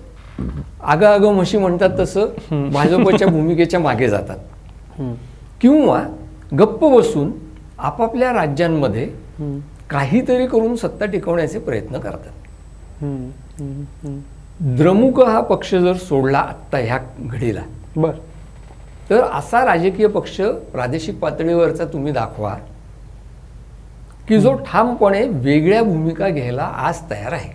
आगं 0.81 1.07
आगं 1.07 1.33
म्हशी 1.35 1.59
म्हणतात 1.59 1.91
तसं. 1.99 2.27
भाजपच्या 2.73 3.29
भूमिकेच्या 3.33 3.81
मागे 3.81 4.09
जातात. 4.09 4.39
किंवा 5.61 6.03
गप्प 6.59 6.85
बसून 6.85 7.31
आपापल्या 7.79 8.33
राज्यांमध्ये 8.33 9.09
काहीतरी 9.91 10.47
करून 10.47 10.77
सत्ता 10.77 11.07
टिकवण्याचे 11.07 11.59
प्रयत्न 11.59 11.99
करतात. 11.99 12.33
द्रमुक 14.77 15.21
हा 15.21 15.41
पक्ष 15.41 15.75
जर 15.75 15.93
सोडला 15.93 16.39
आत्ता 16.39 16.79
ह्या 16.79 16.99
घडीला 17.21 17.61
बर. 17.97 18.11
तर 19.11 19.23
असा 19.33 19.65
राजकीय 19.65 20.07
पक्ष 20.07 20.41
प्रादेशिक 20.73 21.19
पातळीवरचा 21.19 21.85
तुम्ही 21.85 22.13
दाखवा. 22.13 22.55
की 24.29 24.39
जो 24.41 24.53
ठामपणे 24.67 25.23
वेगळ्या 25.43 25.83
भूमिका 25.83 26.29
घ्यायला 26.29 26.63
आज 26.63 27.01
तयार 27.11 27.33
आहे. 27.33 27.51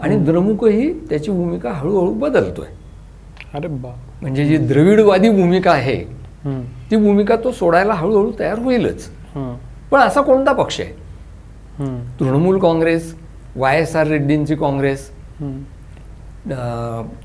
आणि 0.00 0.16
द्रमुकही 0.24 0.92
त्याची 1.08 1.30
भूमिका 1.30 1.70
हळूहळू 1.72 2.12
बदलतोय. 2.14 2.66
अरे 3.54 3.68
बा 3.68 3.94
म्हणजे 4.20 4.44
जी 4.44 4.56
द्रविडवादी 4.58 5.28
भूमिका 5.30 5.72
आहे 5.72 5.96
ती 6.90 6.96
भूमिका 6.96 7.36
तो 7.44 7.52
सोडायला 7.52 7.94
हळूहळू 7.94 8.32
तयार 8.38 8.58
होईलच. 8.58 9.08
पण 9.90 10.00
असा 10.00 10.20
कोणता 10.20 10.52
पक्ष 10.52 10.80
आहे? 10.80 10.92
Trinamool 12.18 12.58
Congress 12.60 13.14
Y 13.56 13.80
S 13.80 13.94
R 13.96 14.06
रेड्डींची 14.06 14.54
Congress 14.56 15.08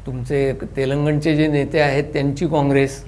तुमचे 0.05 0.51
तेलंगणचे 0.75 1.35
जे 1.35 1.47
नेते 1.47 1.79
आहेत 1.79 2.03
त्यांची 2.13 2.47
काँग्रेस 2.47 3.03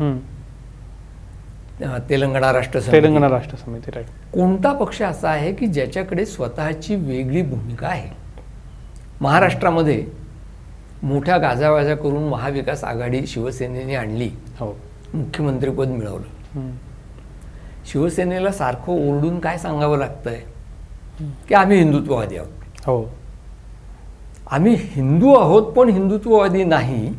तेलंगणा 1.82 2.52
राष्ट्र 2.54 2.80
समिती. 2.80 2.98
तेलंगणा 2.98 3.30
राष्ट्र 3.30 3.58
समिती 3.58 3.92
राईट 3.92 4.06
कोणता 4.34 4.74
पक्ष 4.74 5.02
असा 5.02 5.30
आहे 5.30 5.54
की 5.54 5.68
ज्याच्याकडे 5.68 6.26
स्वतःची 6.26 6.96
वेगळी 6.96 7.42
भूमिका 7.42 7.88
आहे? 7.88 8.10
महाराष्ट्रामध्ये 9.22 10.06
मोठ्या 11.04 11.38
गाजावाजा 11.38 11.96
करून 11.96 12.28
महाविकास 12.28 12.84
आघाडी 12.84 13.26
शिवसेनेने 13.28 13.96
आणली. 13.96 14.30
हो. 14.60 14.78
मुख्यमंत्रीपद 15.14 15.88
मिळवलं. 15.88 16.70
शिवसेनेला 17.86 18.52
सारखं 18.52 18.92
ओरडून 18.92 19.40
काय 19.40 19.58
सांगावं 19.58 19.98
लागतंय? 19.98 20.40
की 21.50 21.54
आम्ही 21.54 21.78
हिंदुत्ववादी 21.78 22.38
आहोत. 22.38 22.50
हो. 22.86 23.04
आम्ही 24.52 24.76
हिंदू 24.80 25.34
आहोत 25.34 25.64
पण 25.64 25.90
हिंदुत्ववादी 25.90 26.64
नाही. 26.64 27.14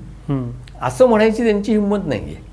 असं 0.83 1.07
म्हणायची 1.07 1.45
त्यांची 1.45 1.73
हिंमत 1.73 2.07
नाही 2.07 2.25
आहे 2.25 2.52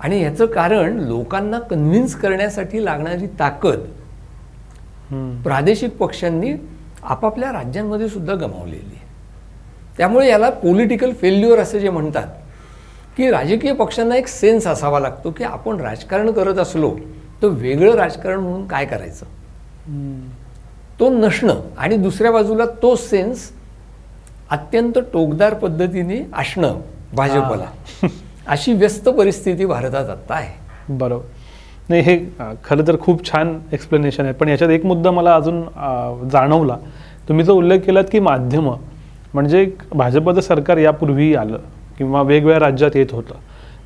आणि 0.00 0.20
ह्याचं 0.20 0.46
कारण 0.46 0.98
लोकांना 0.98 1.58
कन्व्हिन्स 1.58 2.14
करण्यासाठी 2.16 2.84
लागणारी 2.84 3.26
ताकद 3.38 3.80
प्रादेशिक 5.42 5.96
पक्षांनी 5.96 6.52
आपापल्या 7.02 7.52
राज्यांमध्ये 7.52 8.08
सुद्धा 8.08 8.34
गमावलेली 8.34 8.94
आहे. 8.94 9.08
त्यामुळे 9.96 10.28
याला 10.28 10.50
पॉलिटिकल 10.50 11.12
फेल्युअर 11.12 11.58
असं 11.58 11.78
जे 11.78 11.90
म्हणतात 11.90 12.26
की 13.16 13.30
राजकीय 13.30 13.72
पक्षांना 13.72 14.16
एक 14.16 14.26
सेन्स 14.26 14.66
असावा 14.66 15.00
लागतो 15.00 15.30
की 15.30 15.44
आपण 15.44 15.80
राजकारण 15.80 16.30
करत 16.32 16.58
असलो 16.58 16.94
तर 17.42 17.46
वेगळं 17.46 17.94
राजकारण 17.94 18.38
म्हणून 18.38 18.66
काय 18.66 18.84
करायचं? 18.84 19.26
तो 21.00 21.08
नसणं 21.10 21.60
आणि 21.78 21.96
दुसऱ्या 21.96 22.32
बाजूला 22.32 22.64
तो 22.82 22.96
सेन्स 22.96 23.50
अत्यंत 24.50 24.98
टोकदार 25.12 25.54
पद्धतीने 25.54 26.20
असणं 26.32 26.80
भाजपला. 27.14 27.66
अशी 28.50 28.72
व्यस्त 28.72 29.08
परिस्थिती 29.08 29.64
भारतात 29.66 30.08
आत्ता 30.10 30.34
आहे. 30.34 30.94
बरोबर. 30.96 31.24
नाही 31.88 32.02
हे 32.02 32.16
खरं 32.64 32.86
तर 32.88 32.96
खूप 33.00 33.24
छान 33.26 33.58
एक्सप्लेनेशन 33.72 34.24
आहे. 34.24 34.32
पण 34.32 34.48
याच्यात 34.48 34.70
एक 34.70 34.84
मुद्दा 34.86 35.10
मला 35.10 35.34
अजून 35.34 35.62
जाणवला. 36.32 36.76
तुम्ही 37.28 37.44
जो 37.44 37.54
उल्लेख 37.54 37.80
केलात 37.80 38.04
की 38.12 38.20
माध्यमं 38.20 38.76
म्हणजे 39.34 39.66
भाजपचं 39.92 40.40
सरकार 40.40 40.78
यापूर्वीही 40.78 41.34
आलं 41.34 41.58
किंवा 41.98 42.22
वेगवेगळ्या 42.22 42.58
राज्यात 42.60 42.96
येत 42.96 43.12
होतं. 43.12 43.34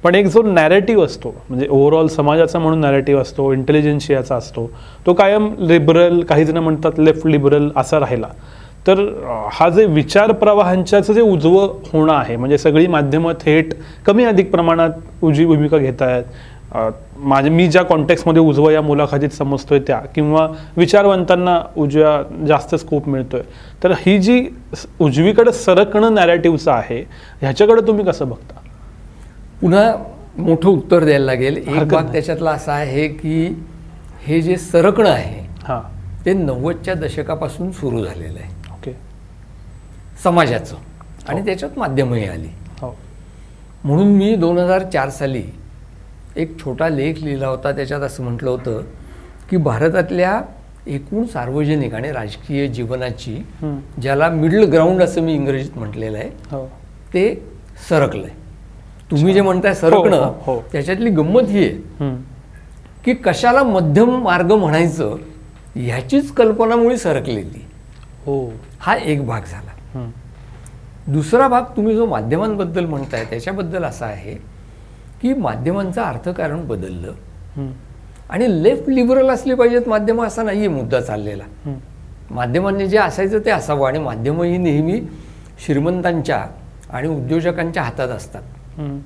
पण 0.02 0.14
एक 0.14 0.26
जो 0.26 0.42
नॅरेटिव्ह 0.42 1.04
असतो 1.04 1.34
म्हणजे 1.48 1.66
ओव्हरऑल 1.70 2.06
समाजाचा 2.06 2.58
म्हणून 2.58 2.80
नॅरेटिव्ह 2.80 3.20
असतो 3.22 3.52
इंटेलिजन्शियाचा 3.52 4.36
असतो 4.36 4.66
तो 5.06 5.12
कायम 5.14 5.48
लिबरल 5.58 6.20
काही 6.20 6.44
जण 6.44 6.56
म्हणतात 6.56 6.98
लेफ्ट 6.98 7.26
लिबरल 7.26 7.70
असा 7.76 8.00
राहिला. 8.00 8.28
तर 8.86 9.24
हा 9.52 9.68
जे 9.68 9.84
विचार 9.84 10.32
प्रवाहांच्याचं 10.32 11.12
जे 11.12 11.20
उजवं 11.20 11.78
होणं 11.92 12.12
आहे 12.12 12.36
म्हणजे 12.36 12.58
सगळी 12.58 12.86
माध्यमं 12.86 13.32
थेट 13.32 13.74
कमी 14.06 14.24
अधिक 14.24 14.50
प्रमाणात 14.50 14.90
उजवी 15.22 15.46
भूमिका 15.46 15.78
घेत 15.78 16.02
आहेत. 16.02 16.24
अ, 16.72 16.90
माझे 17.16 17.48
मी 17.48 17.66
ज्या 17.66 17.82
कॉन्टेक्समध्ये 17.82 18.42
उजवं 18.42 18.70
या 18.70 18.82
मुलाखतीत 18.82 19.28
समजतोय 19.28 19.78
त्या 19.78 19.98
किंवा 19.98 20.48
विचारवंतांना 20.76 21.62
उजव्या 21.76 22.46
जास्त 22.46 22.74
स्कोप 22.74 23.08
मिळतोय. 23.08 23.40
तर 23.84 23.90
ही 23.90 24.18
जी 24.18 24.48
उजवीकडे 25.00 25.52
सरकणं 25.52 26.14
नॅरेटिव्हचं 26.14 26.72
आहे 26.72 27.08
ह्याच्याकडे 27.40 27.86
तुम्ही 27.86 28.04
कसं 28.04 28.28
बघता? 28.28 28.54
पुन्हा 29.60 29.94
मोठं 30.38 30.68
उत्तर 30.68 31.04
द्यायला 31.04 31.24
लागेल. 31.24 31.56
एक 31.56 31.88
भाग. 31.88 32.04
त्याच्यातला 32.12 32.50
असा 32.50 32.72
आहे 32.72 33.08
की 33.08 33.62
हे 34.26 34.40
जे 34.40 34.56
सरकणं 34.56 35.10
आहे 35.10 35.46
हां. 35.64 35.80
ते 36.24 36.32
नव्वदच्या 36.32 36.94
दशकापासून 36.94 37.70
सुरू 37.70 38.04
झालेलं 38.04 38.38
आहे. 38.40 38.53
समाजाचं. 40.24 40.76
आणि 41.28 41.44
त्याच्यात 41.44 41.78
माध्यमही 41.78 42.24
आली. 42.24 42.48
हो. 42.80 42.96
म्हणून 43.84 44.06
मी 44.08 44.36
दोन 44.36 44.58
हजार 44.58 44.82
चार 44.82 45.10
साली 45.10 45.42
एक 46.36 46.60
छोटा 46.60 46.88
लेख 46.88 47.14
लिहिला 47.22 47.46
होता 47.46 47.72
त्याच्यात 47.72 48.00
असं 48.00 48.22
म्हटलं 48.22 48.50
होतं 48.50 48.82
की 49.50 49.56
भारतातल्या 49.56 50.42
एकूण 50.86 51.24
सार्वजनिक 51.24 51.94
आणि 51.94 52.12
राजकीय 52.12 52.66
जीवनाची. 52.66 53.46
ज्याला 54.02 54.28
मिडल 54.28 54.64
ग्राउंड 54.64 55.02
असं 55.02 55.20
मी 55.20 55.34
इंग्रजीत 55.34 55.78
म्हटलेलं 55.78 56.18
आहे 56.18 56.28
हो. 56.28 56.66
ते 57.14 57.46
सरकलंय. 57.88 58.30
तुम्ही 59.10 59.34
जे 59.34 59.40
म्हणताय 59.40 59.72
हो, 59.72 59.78
सरकणं 59.78 60.32
हो. 60.42 60.64
त्याच्यातली 60.72 61.10
गंमत 61.10 61.42
ही 61.48 61.64
आहे. 61.64 62.14
की 63.04 63.14
कशाला 63.14 63.62
मध्यम 63.62 64.22
मार्ग 64.22 64.52
म्हणायचं 64.52 65.16
ह्याचीच 65.74 66.32
कल्पनामुळे 66.32 66.96
सरकलेली. 66.96 67.64
हो. 68.26 68.52
हा 68.78 68.96
एक 68.96 69.26
भाग 69.26 69.40
झाला. 69.40 69.70
दुसरा 71.06 71.48
भाग 71.48 71.62
तुम्ही 71.76 71.94
जो 71.96 72.06
माध्यमांबद्दल 72.06 72.84
म्हणताय 72.86 73.24
त्याच्याबद्दल 73.30 73.84
असा 73.84 74.06
आहे 74.06 74.34
की 75.22 75.32
माध्यमांचं 75.34 76.02
अर्थकारण 76.02 76.66
बदललं. 76.66 77.12
आणि 78.28 78.46
लेफ्ट 78.62 78.88
लिबरल 78.88 79.30
असली 79.30 79.54
पाहिजेत 79.54 79.88
माध्यमं 79.88 80.26
असा 80.26 80.42
नाही 80.42 80.58
आहे 80.58 80.68
मुद्दा 80.68 81.00
चाललेला. 81.00 81.44
माध्यमांनी 82.30 82.86
जे 82.88 82.98
असायचं 82.98 83.38
ते 83.44 83.50
असावं 83.50 83.88
आणि 83.88 83.98
माध्यमं 83.98 84.44
ही 84.44 84.56
नेहमी 84.58 85.00
श्रीमंतांच्या 85.66 86.44
आणि 86.90 87.08
उद्योजकांच्या 87.08 87.82
हातात 87.82 88.08
असतात. 88.08 88.42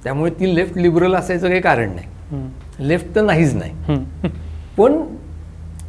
त्यामुळे 0.05 0.31
ती 0.31 0.55
लेफ्ट 0.55 0.79
लिबरल 0.79 1.15
असायचं 1.15 1.49
काही 1.49 1.61
कारण 1.61 1.95
नाही. 1.95 2.87
लेफ्ट 2.89 3.15
तर 3.15 3.23
नाहीच 3.23 3.55
नाही. 3.55 3.99
पण 4.79 5.03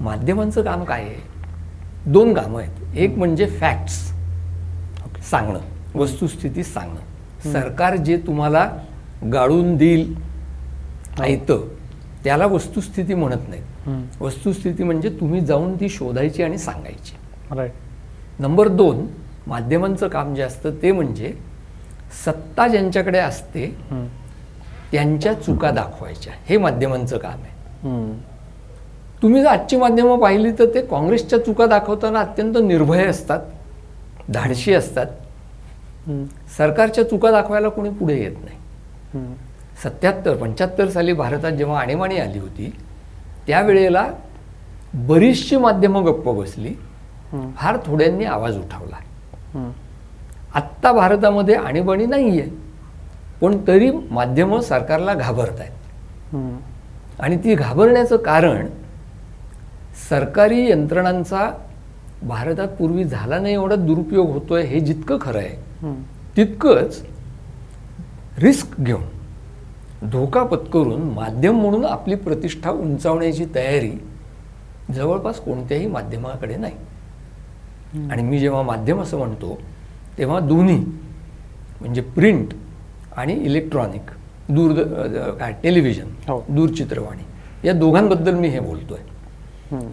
माध्यमांचं 0.02 0.62
काम 0.64 0.84
काय 0.84 1.04
आहे 1.04 2.12
दोन 2.12 2.34
कामं 2.34 2.62
आहेत 2.62 2.98
एक 2.98 3.18
म्हणजे 3.18 3.46
फॅक्ट्स 3.60 3.98
सांगणं 5.32 5.60
वस्तुस्थिती 5.96 6.64
सांगणं. 6.64 7.52
सरकार 7.52 7.96
जे 7.96 8.18
तुम्हाला 8.18 8.72
गाळून 9.34 9.76
देईल 9.78 10.16
ऐतं 11.22 11.68
त्याला 12.24 12.46
वस्तुस्थिती 12.46 13.14
म्हणत 13.14 13.50
नाहीत. 13.50 13.64
हम्म. 13.86 14.26
वस्तुस्थिती 14.26 14.84
म्हणजे 14.84 15.10
तुम्ही 15.10 15.42
जाऊन 15.42 15.76
ती 15.80 15.90
शोधायची 15.90 16.44
आणि 16.44 16.58
सांगायची. 16.58 17.16
नंबर 18.40 18.68
दोन 18.68 19.06
माध्यमांचं 19.48 20.08
काम 20.08 20.36
जे 20.36 20.42
असतं 20.42 20.72
ते 20.82 20.92
म्हणजे 20.92 21.34
सत्ता 22.26 22.68
ज्यांच्याकडे 22.68 23.20
असते. 23.20 23.78
त्यांच्या 24.92 25.34
चुका 25.34 25.72
दाखवायच्या. 25.72 26.34
हे 26.46 26.58
माध्यमांचं 26.58 27.18
काम 27.18 27.32
आहे. 27.32 27.88
तुम्ही 29.22 29.42
जर 29.42 29.48
आजची 29.48 29.78
माध्यमं 29.78 30.20
पाहिली 30.20 30.52
तर 30.52 30.66
ते 30.66 30.82
काँग्रेसच्या 30.82 31.46
चुका 31.46 31.66
दाखवताना 31.66 32.20
अत्यंत 32.20 32.56
निर्भय 32.64 33.06
असतात. 33.06 33.40
धाडशी 34.30 34.74
असतात. 34.74 35.06
सरकारच्या 36.58 37.04
चुका 37.10 37.32
दाखवायला 37.32 37.70
कोणी 37.70 37.90
पुढे 37.90 38.18
येत 38.18 38.36
नाही. 38.46 39.26
सत्याहत्तर 39.84 40.36
पंच्याहत्तर 40.36 40.90
साली 40.90 41.14
भारतात 41.14 41.52
जेव्हा 41.52 41.80
आणीबाणी 41.82 42.18
आली 42.20 42.40
होती 42.40 42.72
त्यावेळेला 43.48 44.06
बरीचशी 44.94 45.58
माध्यमं 45.58 46.06
गप्प 46.06 46.30
बसली. 46.30 46.74
फार 47.58 47.78
थोड्यांनी 47.86 48.26
आवाज 48.26 48.58
उठवला. 48.58 48.98
आत्ता 50.56 50.92
भारतामध्ये 50.92 51.56
आणीबाणी 51.56 52.06
नाही 52.06 52.40
आहे 52.40 52.50
पण 53.42 53.58
तरी 53.68 53.90
माध्यमं 54.12 54.62
सरकारला 54.62 55.14
घाबरत 55.14 55.60
आहेत. 55.60 56.36
आणि 57.20 57.38
ती 57.44 57.56
घाबरण्याचं 57.56 58.18
कारण 58.18 58.68
सरकारी 60.10 60.70
यंत्रणांचा 60.70 61.50
भारतात 62.22 62.68
पूर्वी 62.68 63.04
झाला 63.04 63.40
नाही 63.40 63.54
एवढा 63.54 63.76
दुरुपयोग 63.76 64.30
होतोय 64.32 64.64
हे 64.64 64.80
जितकं 64.80 65.18
खरं 65.22 65.40
आहे. 65.40 65.94
तितकंच 66.38 67.02
रिस्क 68.40 68.80
घेऊन 68.82 70.10
धोका 70.10 70.44
पत्करून 70.44 71.02
माध्यम 71.14 71.60
म्हणून 71.62 71.86
आपली 71.86 72.16
प्रतिष्ठा 72.16 72.72
उंचावण्याची 72.72 73.46
तयारी 73.56 73.92
जवळपास 74.96 75.40
कोणत्याही 75.40 75.88
माध्यमाकडे 75.88 76.56
नाही 76.56 78.08
आणि 78.10 78.22
मी 78.24 78.40
जेव्हा 78.40 78.62
माध्यम 78.62 79.02
असं 79.02 79.18
म्हणतो 79.18 79.58
तेव्हा 80.18 80.40
दोन्ही 80.40 80.78
म्हणजे 81.82 82.02
प्रिंट 82.16 82.54
आणि 83.18 83.34
इलेक्ट्रॉनिक 83.36 84.10
दूर 84.50 84.74
काय 85.40 85.54
टेलिव्हिजन 85.64 86.08
हो. 86.28 86.42
दूरचित्रवाणी 86.50 87.68
या 87.68 87.74
दोघांबद्दल 87.74 88.36
मी 88.36 88.48
हे 88.48 88.60
बोलतोय. 88.60 89.00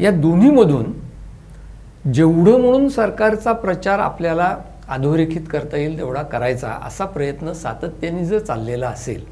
या 0.01 0.11
दोन्हीमधून 0.11 0.93
जेवढं 2.15 2.61
म्हणून 2.61 2.89
सरकारचा 2.89 3.53
प्रचार 3.53 3.99
आपल्याला 3.99 4.57
अधोरेखित 4.89 5.43
करता 5.51 5.77
येईल 5.77 5.97
तेवढा 5.99 6.23
करायचा 6.23 6.69
असा 6.87 7.05
प्रयत्न 7.05 7.53
सातत्याने 7.53 8.25
जर 8.25 8.39
चाललेला 8.39 8.89
असेल. 8.89 9.25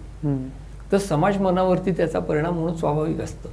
तर 0.92 0.98
समाज 0.98 1.36
मनावरती 1.38 1.92
त्याचा 1.92 2.18
परिणाम 2.18 2.58
होणं 2.58 2.74
स्वाभाविक 2.76 3.20
असतं 3.20 3.48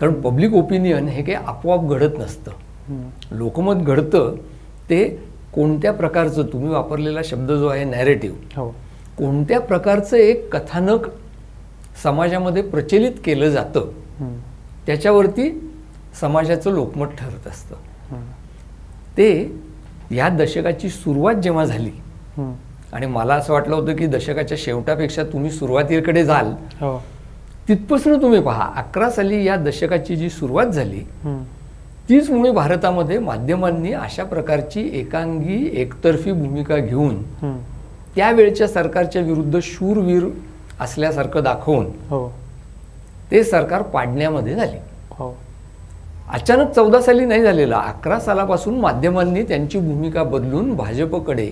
कारण 0.00 0.20
पब्लिक 0.20 0.54
ओपिनियन 0.54 1.08
हे 1.08 1.22
काही 1.22 1.36
आपोआप 1.46 1.88
घडत 1.88 2.18
नसतं. 2.18 2.50
लोकमत 3.30 3.84
घडतं 3.84 4.34
ते 4.90 5.04
कोणत्या 5.54 5.92
प्रकारचं 5.92 6.46
तुम्ही 6.52 6.70
वापरलेला 6.70 7.20
शब्द 7.24 7.52
जो 7.52 7.66
आहे 7.68 7.84
नॅरेटिव्ह 7.84 8.60
हो 8.60 8.68
कोणत्या 9.18 9.60
प्रकारचं 9.60 10.16
एक 10.16 10.48
कथानक 10.56 11.08
समाजामध्ये 12.02 12.62
प्रचलित 12.62 13.12
केलं 13.24 13.50
जातं. 13.50 13.90
त्याच्यावरती 14.86 15.50
समाजाचं 16.20 16.70
लोकमत 16.70 17.08
ठरत 17.18 17.46
असतं. 17.46 17.74
ते 19.16 19.30
या 20.12 20.28
दशकाची 20.28 20.88
सुरुवात 20.88 21.34
जेव्हा 21.34 21.64
झाली. 21.64 21.90
आणि 22.92 23.06
मला 23.06 23.34
असं 23.34 23.52
वाटलं 23.52 23.74
होतं 23.74 23.96
की 23.96 24.06
दशकाच्या 24.06 24.56
शेवटापेक्षा 24.60 25.22
तुम्ही 25.32 25.50
सुरुवातीकडे 25.50 26.24
जाल 26.24 26.52
हो 26.80 26.98
तिथपासून 27.68 28.20
तुम्ही 28.22 28.40
पहा 28.42 28.70
अकरा 28.76 29.10
साली 29.10 29.44
या 29.44 29.56
दशकाची 29.56 30.16
जी 30.16 30.28
सुरुवात 30.30 30.66
झाली. 30.66 31.00
तीच 32.08 32.30
मुळे 32.30 32.50
भारतामध्ये 32.50 33.18
माध्यमांनी 33.18 33.92
अशा 33.92 34.24
प्रकारची 34.24 34.88
एकांगी 35.00 35.64
एकतर्फी 35.80 36.32
भूमिका 36.32 36.76
घेऊन. 36.76 37.22
त्यावेळच्या 38.16 38.68
सरकारच्या 38.68 39.22
विरुद्ध 39.22 39.58
शूरवीर 39.62 40.24
असल्यासारखं 40.80 41.42
दाखवून 41.44 41.86
हो 42.08 42.28
ते 43.30 43.42
सरकार 43.44 43.82
पाडण्यामध्ये 43.82 44.54
झाले 44.54 44.78
हो 45.10 45.34
अचानक 46.32 46.70
चौदा 46.70 47.00
साली 47.00 47.24
नाही 47.24 47.42
झालेला 47.42 47.76
अकरा 47.76 48.20
सालापासून 48.20 48.80
माध्यमांनी 48.80 49.42
त्यांची 49.42 49.78
भूमिका 49.78 50.22
बदलून 50.22 50.76
भाजपकडे 50.76 51.50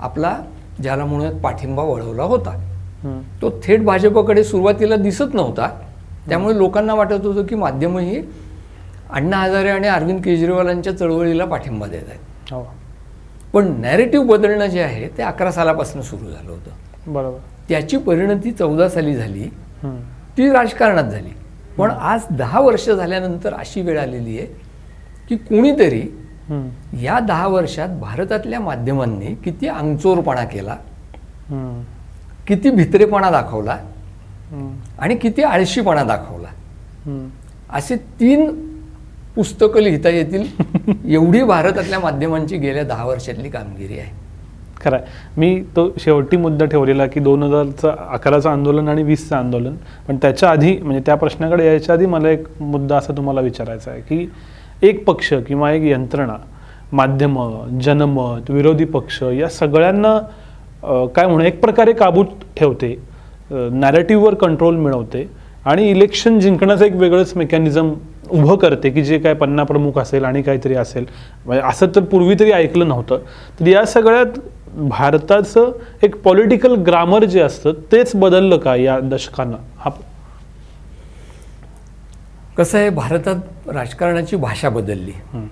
आपला 0.00 0.38
ज्याला 0.82 1.04
म्हणूयात 1.04 1.34
पाठिंबा 1.34 1.82
वळवला 1.82 2.22
होता. 2.22 2.68
तो 3.42 3.60
थेट 3.64 3.84
भाजपकडे 3.84 4.44
सुरुवातीला 4.44 4.96
दिसत 4.96 5.34
नव्हता. 5.34 5.68
त्यामुळे 6.28 6.58
लोकांना 6.58 6.94
वाटत 6.94 7.26
होतं 7.26 7.46
की 7.46 7.54
माध्यमं 7.54 8.00
ही 8.00 8.22
अण्णा 9.12 9.36
हजारे 9.36 9.68
आणि 9.68 9.88
अरविंद 9.88 10.22
केजरीवालांच्या 10.24 10.98
चळवळीला 10.98 11.44
पाठिंबा 11.44 11.86
देत 11.86 12.02
आहेत. 12.08 12.52
हो. 12.52 12.74
पण 13.52 13.80
नॅरेटिव्ह 13.80 14.26
बदलणं 14.26 14.66
जे 14.66 14.80
आहे 14.80 15.08
ते 15.08 15.22
अकरा 15.22 15.50
सालापासून 15.50 16.02
सुरू 16.02 16.24
झालं 16.24 16.50
होतं. 16.50 17.12
बरोबर. 17.12 17.38
त्याची 17.68 17.96
परिणती 17.96 18.50
चौदा 18.50 18.88
साली 18.88 19.14
झाली. 19.14 19.44
ती 20.38 20.50
राजकारणात 20.50 21.04
झाली. 21.04 21.30
पण 21.78 21.90
आज 21.90 22.20
दहा 22.30 22.60
वर्ष 22.60 22.90
झाल्यानंतर 22.90 23.54
अशी 23.54 23.80
वेळ 23.80 23.98
आलेली 24.00 24.38
आहे 24.38 24.46
की 25.28 25.36
कोणीतरी. 25.36 26.02
या 27.02 27.18
दहा 27.20 27.46
वर्षात 27.46 27.88
भारतातल्या 27.88 28.60
माध्यमांनी 28.60 29.34
किती 29.34 29.68
अंगचोरपणा 29.68 30.44
केला. 30.44 30.76
किती 32.46 32.70
भित्रेपणा 32.70 33.30
दाखवला. 33.30 33.76
आणि 34.98 35.16
किती 35.16 35.42
आळशीपणा 35.42 36.04
दाखवला. 36.04 36.48
असे 37.70 37.96
तीन 37.96 38.50
पुस्तकं 39.36 39.80
लिहिता 39.80 40.08
येतील 40.08 40.46
एवढी 41.14 41.42
भारतातल्या 41.42 41.98
माध्यमांची 42.00 42.56
गेल्या 42.56 42.82
दहा 42.84 43.04
वर्षातली 43.04 43.50
कामगिरी 43.50 43.98
आहे 43.98 44.10
खरं 44.82 44.96
आहे. 44.96 45.04
मी 45.36 45.62
तो 45.76 45.88
शेवटी 46.00 46.36
मुद्दा 46.36 46.64
ठेवलेला 46.64 47.06
की 47.06 47.20
दोन 47.20 47.42
हजारचं 47.42 47.94
अकराचं 48.12 48.50
आंदोलन 48.50 48.88
आणि 48.88 49.02
वीसचं 49.02 49.36
आंदोलन. 49.36 49.74
पण 50.08 50.16
त्याच्या 50.22 50.50
आधी 50.50 50.76
म्हणजे 50.76 51.02
त्या 51.06 51.14
प्रश्नाकडे 51.14 51.66
यायच्या 51.66 51.94
आधी 51.94 52.06
मला 52.06 52.30
एक 52.30 52.46
मुद्दा 52.60 52.96
असा 52.96 53.16
तुम्हाला 53.16 53.40
विचारायचा 53.40 53.90
आहे 53.90 54.00
की 54.00 54.26
एक 54.88 55.04
पक्ष 55.04 55.32
किंवा 55.48 55.72
एक 55.72 55.82
यंत्रणा 55.84 56.36
माध्यमं 56.92 57.78
जनमत 57.82 58.50
विरोधी 58.50 58.84
पक्ष 58.84 59.22
या 59.32 59.48
सगळ्यांना 59.48 60.18
काय 61.14 61.26
म्हणू 61.26 61.44
एक 61.44 61.60
प्रकारे 61.60 61.92
काबूत 61.92 62.26
ठेवते 62.56 62.94
नॅरेटिव्हवर 63.50 64.34
कंट्रोल 64.34 64.76
मिळवते 64.76 65.28
आणि 65.64 65.88
इलेक्शन 65.90 66.38
जिंकण्याचं 66.40 66.84
एक 66.84 66.94
वेगळंच 66.96 67.32
मेकॅनिझम 67.36 67.92
उभं 68.30 68.56
करते 68.56 68.90
की 68.90 69.02
जे 69.04 69.18
काय 69.18 69.34
पन्ना 69.34 69.62
प्रमुख 69.64 69.98
असेल 69.98 70.24
आणि 70.24 70.42
काहीतरी 70.42 70.74
असेल. 70.74 71.04
म्हणजे 71.46 71.62
असं 71.68 71.86
तर 71.94 72.00
पूर्वी 72.02 72.34
तरी 72.40 72.52
ऐकलं 72.52 72.88
नव्हतं. 72.88 73.18
तर 73.60 73.66
या 73.66 73.84
सगळ्यात 73.86 74.38
भारताचं 74.76 75.72
एक 76.02 76.16
पॉलिटिकल 76.16 76.74
ग्रामर 76.74 77.24
जे 77.24 77.40
असतं 77.40 77.72
तेच 77.92 78.12
बदललं 78.16 78.56
का 78.56 78.76
या 78.76 78.98
दशकांना? 79.00 79.56
हा 79.76 79.90
कसं 82.58 82.78
आहे 82.78 82.90
भारतात 82.90 83.68
राजकारणाची 83.68 84.36
भाषा 84.36 84.68
बदलली. 84.68 85.12
हं, 85.32 85.46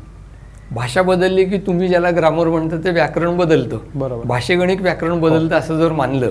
भाषा 0.73 1.03
बदलली 1.03 1.45
की 1.45 1.59
तुम्ही 1.59 1.89
ज्याला 1.89 2.11
ग्रामर 2.11 2.47
म्हणता 2.47 2.77
ते 2.77 2.91
व्याकरण 2.91 3.37
बदलतं. 3.37 3.79
बरोबर. 3.95 4.27
भाषेगणिक 4.27 4.83
व्याकरण 4.83 5.21
बदलतं 5.21 5.57
असं 5.57 5.79
जर 5.79 5.93
मानलं 5.93 6.31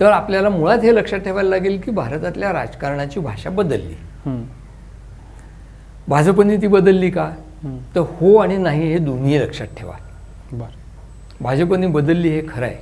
तर 0.00 0.10
आपल्याला 0.12 0.48
मुळात 0.48 0.78
हे 0.78 0.94
लक्षात 0.94 1.18
ठेवायला 1.18 1.48
लागेल 1.50 1.80
की 1.80 1.90
भारतातल्या 1.90 2.52
राजकारणाची 2.52 3.20
भाषा 3.20 3.50
बदलली. 3.50 3.94
हं, 4.26 4.42
भाजपने 6.08 6.56
ती 6.56 6.66
बदलली 6.66 7.10
का? 7.10 7.30
हं, 7.64 7.78
तर 7.94 8.00
हो 8.00 8.36
आणि 8.36 8.56
नाही 8.56 8.92
हे 8.92 8.98
दोन्ही 8.98 9.40
लक्षात 9.40 9.66
ठेवा. 9.66 9.94
भाजपने 11.40 11.86
बदलली 11.86 12.28
हे 12.28 12.42
खरं 12.48 12.66
आहे 12.66 12.76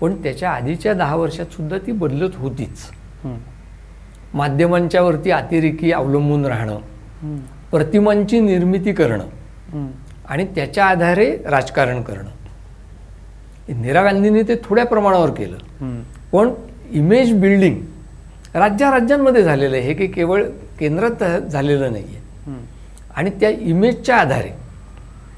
पण 0.00 0.14
त्याच्या 0.22 0.50
आधीच्या 0.50 0.92
दहा 0.94 1.16
वर्षात 1.16 1.52
सुद्धा 1.52 1.78
ती 1.86 1.92
बदलत 1.92 2.36
होतीच. 2.36 2.78
हं, 3.24 3.36
माध्यमांच्या 4.34 5.02
वरती 5.02 5.30
अतिरेकी 5.30 5.92
अवलंबून 5.92 6.46
राहणं 6.46 7.36
प्रतिमांची 7.70 8.40
निर्मिती 8.40 8.92
करणं 8.92 9.86
आणि 10.28 10.44
त्याच्या 10.54 10.84
आधारे 10.84 11.30
राजकारण 11.46 12.02
करणं. 12.02 12.30
इंदिरा 13.68 14.02
गांधींनी 14.02 14.42
ते 14.42 14.54
थोड्या 14.64 14.84
प्रमाणावर 14.86 15.30
केलं. 15.30 15.56
पण 16.32 16.50
इमेज 16.90 17.32
बिल्डिंग 17.40 17.80
राज्या 18.54 18.90
राज्यांमध्ये 18.90 19.42
झालेलं 19.42 19.76
आहे. 19.76 19.86
हे 19.86 19.94
काही 19.94 20.08
केवळ 20.08 20.42
केंद्रात 20.78 21.24
झालेलं 21.40 21.92
नाही 21.92 22.04
आहे 22.04 22.20
हं, 22.46 22.58
आणि 23.16 23.30
त्या 23.40 23.50
इमेजच्या 23.50 24.16
आधारे 24.16 24.50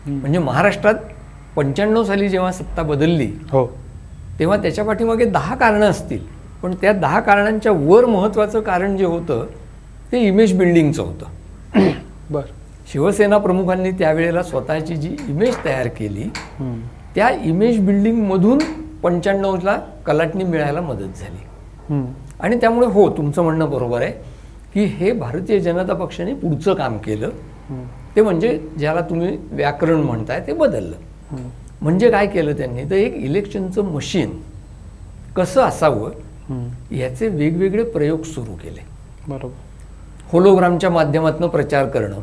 म्हणजे 0.07 0.39
महाराष्ट्रात 0.39 0.95
पंच्याण्णव 1.59 2.05
साली 2.05 2.29
जेव्हा 2.29 2.51
सत्ता 2.53 2.83
बदलली 2.83 3.27
हो. 3.53 3.67
तेव्हा 4.39 4.57
त्याच्या 4.57 4.85
पाठीमागे 4.85 5.25
दहा 5.25 5.55
कारणं 5.55 5.87
असतील. 5.87 6.19
पण 6.63 6.75
त्या 6.75 6.93
दहा 6.93 7.21
कारणांच्या 7.21 7.73
वर 7.73 8.05
महत्त्वाचं 8.05 8.61
कारण 8.61 8.97
जे 8.97 9.05
होतं 9.05 9.47
ते 10.13 10.19
इमेज 10.19 10.59
बिल्डिंगचं 10.59 11.03
होतं. 11.03 11.25
बरं. 12.31 12.47
शिवसेना 12.93 13.39
प्रमुखांनी 13.39 13.91
त्यावेळेला 13.91 14.43
स्वतःची 14.43 14.97
जी 14.97 15.17
इमेज 15.29 15.57
तयार 15.65 15.89
केली 15.89 16.29
त्या 17.15 17.29
इमेज 17.45 17.81
बिल्डिंगमधून 17.87 18.59
पंच्याण्णवला 19.03 19.77
कलाटणी 20.07 20.45
मिळायला 20.45 20.81
मदत 20.81 21.19
झाली. 21.21 21.45
आणि 22.41 22.57
त्यामुळे 22.57 22.87
हो 22.87 23.09
तुमचं 23.17 23.43
म्हणणं 23.43 23.71
बरोबर 23.71 24.03
आहे 24.03 24.13
की 24.75 24.85
हे 24.85 25.13
भारतीय 25.13 25.61
जनता 25.61 25.95
पक्षाने 25.95 26.35
पुढचं 26.35 26.75
काम 26.75 26.99
केलं. 26.99 27.31
ते 28.17 28.23
म्हणजे 28.23 28.59
ज्याला 28.79 29.01
तुम्ही 29.01 29.37
व्याकरण 29.53 29.95
म्हणताय 29.95 30.41
ते 30.47 30.53
बदललं. 30.53 30.97
म्हणजे 31.33 32.11
काय 32.11 32.27
केलं 32.27 32.53
त्यांनी? 32.53 32.85
तर 32.85 32.95
एक 32.95 33.15
इलेक्शनचं 33.15 33.85
मशीन 33.85 34.31
कसं 35.37 35.63
असावं 35.63 36.11
याचे 36.97 37.29
वेगवेगळे 37.29 37.83
प्रयोग 37.85 38.23
सुरू 38.23 38.55
केले. 38.55 38.81
बरोबर. 39.29 39.55
होलोग्रामच्या 40.33 40.91
माध्यमातून 40.91 41.49
प्रचार 41.49 41.87
करणं 41.89 42.21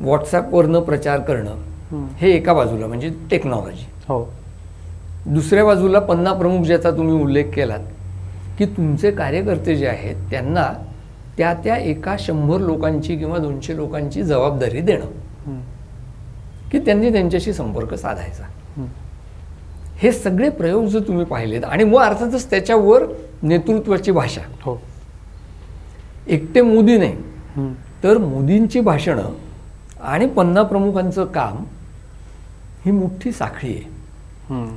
व्हॉट्सॲपवरनं 0.00 0.80
प्रचार 0.80 1.20
करणं 1.20 1.56
हं, 1.90 2.06
एका 2.22 2.52
बाजूला 2.54 2.86
म्हणजे 2.86 3.10
टेक्नॉलॉजी. 3.30 3.86
हो. 4.08 4.24
दुसऱ्या 5.26 5.64
बाजूला 5.64 5.98
पन्ना 5.98 6.32
प्रमुख 6.32 6.64
ज्याचा 6.64 6.90
तुम्ही 6.90 7.22
उल्लेख 7.22 7.44
केलात 7.54 7.80
की 8.58 8.66
तुमचे 8.66 9.10
कार्यकर्ते 9.10 9.76
जे 9.76 9.86
आहेत 9.86 10.16
त्यांना 10.30 10.66
त्या 11.36 11.52
त्या 11.54 11.76
एका 11.76 12.16
शंभर 12.18 12.60
लोकांची 12.60 13.16
किंवा 13.16 13.38
दोनशे 13.38 13.76
लोकांची 13.76 14.22
जबाबदारी 14.22 14.80
देणं. 14.80 15.06
की 16.72 16.78
त्यांनी 16.78 17.12
त्यांच्याशी 17.12 17.52
संपर्क 17.52 17.94
साधायचा. 17.94 18.44
हं, 18.76 20.10
सगळे 20.10 20.48
प्रयोग 20.48 20.86
जर 20.86 21.00
तुम्ही 21.00 21.24
पाहिलेत 21.24 21.64
आणि 21.64 21.84
मग 21.84 22.00
अर्थातच 22.00 22.50
त्याच्यावर 22.50 23.02
नेतृत्वाची 23.42 24.12
भाषा. 24.12 24.40
हो. 24.62 24.76
एकटे 26.26 26.62
मोदी 26.62 26.98
नाही. 26.98 27.16
तर 28.04 28.18
मोदींची 28.18 28.80
भाषणं 28.80 29.24
आणि 30.00 30.26
पन्ना 30.26 30.62
प्रमुखांचं 30.62 31.24
काम 31.24 31.56
ही 32.86 32.90
मोठी 32.92 33.32
साखळी 33.32 33.74
आहे. 33.74 34.00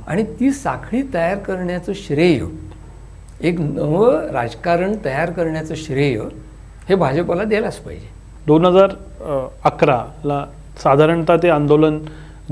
आणि 0.06 0.24
ती 0.40 0.50
साखळी 0.50 1.02
तयार 1.14 1.38
करण्याचं 1.38 1.92
श्रेय 1.94 2.44
एक 3.40 3.60
नवं 3.60 4.30
राजकारण 4.30 4.96
तयार 5.04 5.30
करण्याचं 5.30 5.74
श्रेय 5.74 6.20
हे 6.88 6.94
भाजपला 6.94 7.44
द्यायलाच 7.44 7.76
पाहिजे. 7.76 8.08
दोन 8.46 8.64
हजार 8.64 8.90
अकराला 9.64 10.46
साधारणतः 10.82 11.36
ते 11.36 11.48
आंदोलन 11.48 11.98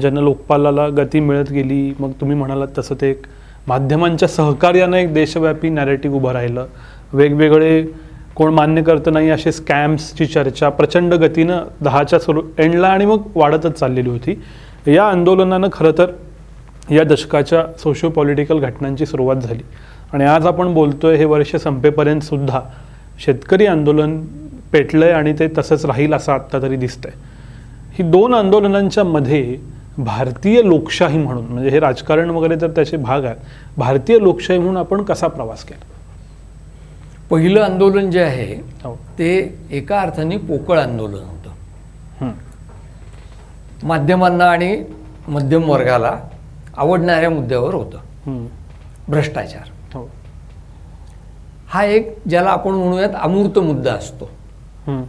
ज्यांना 0.00 0.20
लोकपालाला 0.20 0.88
गती 0.88 1.20
मिळत 1.20 1.50
गेली 1.50 1.94
मग 2.00 2.10
तुम्ही 2.10 2.36
म्हणालात 2.36 2.68
तसं 2.78 2.94
ते 3.00 3.10
एक 3.10 3.22
माध्यमांच्या 3.66 4.28
सहकार्यानं 4.28 4.96
एक 4.96 5.14
देशव्यापी 5.14 5.68
नॅरेटिव्ह 5.68 6.16
उभं 6.16 6.32
राहिलं. 6.32 6.66
वेगवेगळे 7.12 7.82
कोण 8.34 8.52
मान्य 8.54 8.82
करतं 8.82 9.12
नाही 9.12 9.30
असे 9.30 9.52
स्कॅम्सची 9.52 10.26
चर्चा 10.26 10.68
प्रचंड 10.68 11.14
गतीनं 11.14 11.64
दहाच्या 11.80 12.18
सुरू 12.18 12.42
एंडला 12.58 12.88
आणि 12.88 13.06
मग 13.06 13.22
वाढतच 13.34 13.72
चाललेली 13.72 14.10
होती. 14.10 14.42
या 14.86 15.04
आंदोलनानं 15.04 15.68
खरं 15.72 15.92
तर 15.98 16.10
या 16.90 17.04
दशकाच्या 17.04 17.64
सोशिओ 17.78 18.10
पॉलिटिकल 18.10 18.58
घटनांची 18.58 19.06
सुरुवात 19.06 19.36
झाली. 19.36 19.62
आणि 20.12 20.24
आज 20.24 20.46
आपण 20.46 20.74
बोलतोय 20.74 21.16
हे 21.16 21.24
वर्ष 21.24 21.56
संपेपर्यंत 21.56 22.20
सुद्धा 22.20 22.60
शेतकरी 23.24 23.66
आंदोलन 23.66 24.20
पेटलंय 24.72 25.12
आणि 25.12 25.32
ते 25.38 25.48
तसंच 25.58 25.86
राहील 25.86 26.14
असं 26.14 26.32
आत्ता 26.32 26.62
तरी 26.62 26.76
दिसतंय. 26.76 27.12
ही 27.92 28.02
दोन 28.02 28.34
आंदोलनांच्या 28.34 29.04
मध्ये 29.04 29.58
भारतीय 29.98 30.62
लोकशाही 30.64 31.18
म्हणून 31.18 31.44
म्हणजे 31.44 31.70
हे 31.70 31.80
राजकारण 31.80 32.30
वगैरे 32.30 32.60
तर 32.60 32.70
त्याचे 32.70 32.96
भाग 32.96 33.24
आहेत 33.24 33.36
भारतीय 33.76 34.18
लोकशाही 34.18 34.58
म्हणून 34.58 34.76
आपण 34.76 35.02
कसा 35.02 35.26
प्रवास 35.26 35.64
केला? 35.64 35.84
पहिलं 37.30 37.60
आंदोलन 37.60 38.10
जे 38.10 38.22
आहे 38.22 38.54
हो. 38.84 38.94
ते 39.18 39.58
एका 39.70 40.00
अर्थाने 40.00 40.36
पोकळ 40.36 40.78
आंदोलन 40.78 41.14
होतं. 41.14 42.30
माध्यमांना 43.82 44.44
आणि 44.44 44.84
मध्यम 45.28 45.68
वर्गाला 45.70 46.18
आवडणाऱ्या 46.76 47.30
मुद्द्यावर 47.30 47.74
होतं. 47.74 48.46
भ्रष्टाचार. 49.08 49.68
हो. 49.94 50.10
हा 51.68 51.84
एक 51.84 52.16
ज्याला 52.28 52.50
आपण 52.50 52.72
म्हणूयात 52.72 53.10
अमूर्त 53.20 53.58
मुद्दा 53.58 53.92
असतो. 53.92 54.24
हं, 54.86 55.02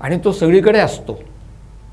आणि 0.00 0.18
तो 0.24 0.32
सगळीकडे 0.32 0.78
असतो. 0.78 1.20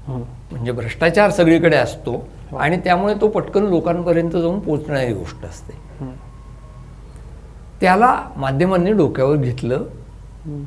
म्हणजे 0.07 0.71
भ्रष्टाचार 0.71 1.29
सगळीकडे 1.29 1.75
असतो 1.75 2.27
आणि 2.59 2.77
त्यामुळे 2.77 3.13
तो 3.21 3.27
पटकन 3.27 3.63
लोकांपर्यंत 3.63 4.31
जाऊन 4.31 4.59
पोचणारी 4.59 5.13
गोष्ट 5.13 5.45
असते. 5.45 5.73
हं, 5.99 6.11
त्याला 7.81 8.15
माध्यमांनी 8.35 8.91
डोक्यावर 8.91 9.35
घेतलं 9.35 9.83
हं, 10.45 10.63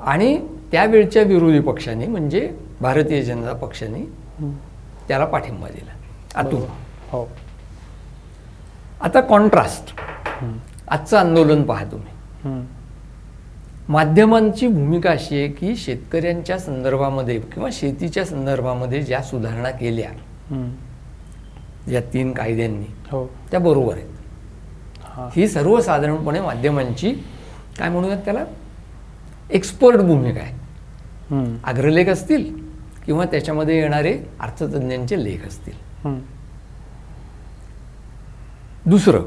आणि 0.00 0.36
त्यावेळच्या 0.72 1.22
विरोधी 1.22 1.60
पक्षाने 1.60 2.06
म्हणजे 2.06 2.50
भारतीय 2.80 3.22
जनता 3.22 3.52
पक्षाने 3.52 3.98
हं. 4.40 4.50
त्याला 5.08 5.24
पाठिंबा 5.24 5.68
दिला. 5.68 5.92
आतून. 6.34 6.62
हो. 7.10 7.26
आता 9.00 9.20
कॉन्ट्रास्ट 9.20 9.92
हं, 10.42 10.52
आजचं 10.88 11.18
आंदोलन 11.18 11.62
पहा 11.62 11.84
तुम्ही. 11.84 12.12
हं, 12.44 12.60
माध्यमांची 13.88 14.66
भूमिका 14.66 15.10
अशी 15.10 15.36
आहे 15.36 15.48
की 15.48 15.76
शेतकऱ्यांच्या 15.76 16.58
संदर्भामध्ये 16.58 17.40
किंवा 17.40 17.68
शेतीच्या 17.72 18.24
संदर्भामध्ये 18.24 19.02
ज्या 19.02 19.22
सुधारणा 19.22 19.70
केल्या 19.70 20.10
या 21.90 22.00
तीन 22.00 22.32
कायद्यांनी 22.32 22.86
हो. 23.10 23.26
त्या 23.50 23.60
बरोबर 23.60 23.94
आहेत. 23.94 24.08
हां. 25.04 25.28
ही 25.36 25.48
सर्वसाधारणपणे 25.48 26.40
माध्यमांची 26.40 27.12
काय 27.78 27.88
म्हणूयात 27.88 28.18
त्याला 28.18 28.44
एक्सपर्ट 29.50 29.96
भूमिका 29.96 30.40
आहे. 30.40 30.54
अग्रलेख 31.64 32.06
असतील 32.06 32.54
किंवा 33.06 33.24
त्याच्यामध्ये 33.24 33.78
येणारे 33.80 34.18
अर्थतज्ज्ञांचे 34.40 35.24
लेख 35.24 35.46
असतील. 35.46 35.72
दुसरं 38.86 39.22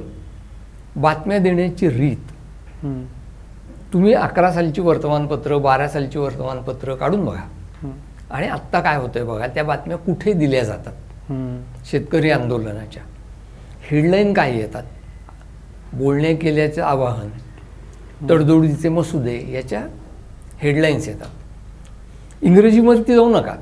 बातम्या 0.95 1.37
देण्याची 1.37 1.89
रीत. 1.89 2.85
तुम्ही 3.93 4.13
अकरा 4.13 4.51
सालची 4.51 4.81
वर्तमानपत्र 4.81 5.57
बारा 5.57 5.87
सालची 5.87 6.19
वर्तमानपत्र 6.19 6.95
काढून 6.95 7.25
बघा. 7.25 7.41
आणि 8.31 8.47
आत्ता 8.47 8.79
काय 8.79 8.97
होतंय 8.97 9.23
बघा 9.23 9.47
त्या 9.47 9.63
बातम्या 9.63 9.97
कुठे 9.97 10.33
दिल्या 10.33 10.63
जातात? 10.63 10.93
शेतकरी 11.85 12.31
आंदोलनाच्या. 12.31 13.03
हेडलाईन 13.89 14.33
काय 14.33 14.57
येतात? 14.57 14.83
बोलणे 15.93 16.33
केल्याचं 16.35 16.83
आवाहन 16.83 17.29
तडजोडीचे 18.29 18.89
मसुदे 18.89 19.37
याच्या 19.53 19.81
हेडलाईन्स 20.59 21.07
येतात. 21.07 21.29
इंग्रजीमध्ये 22.41 23.15
जाऊ 23.15 23.29
नका. 23.29 23.55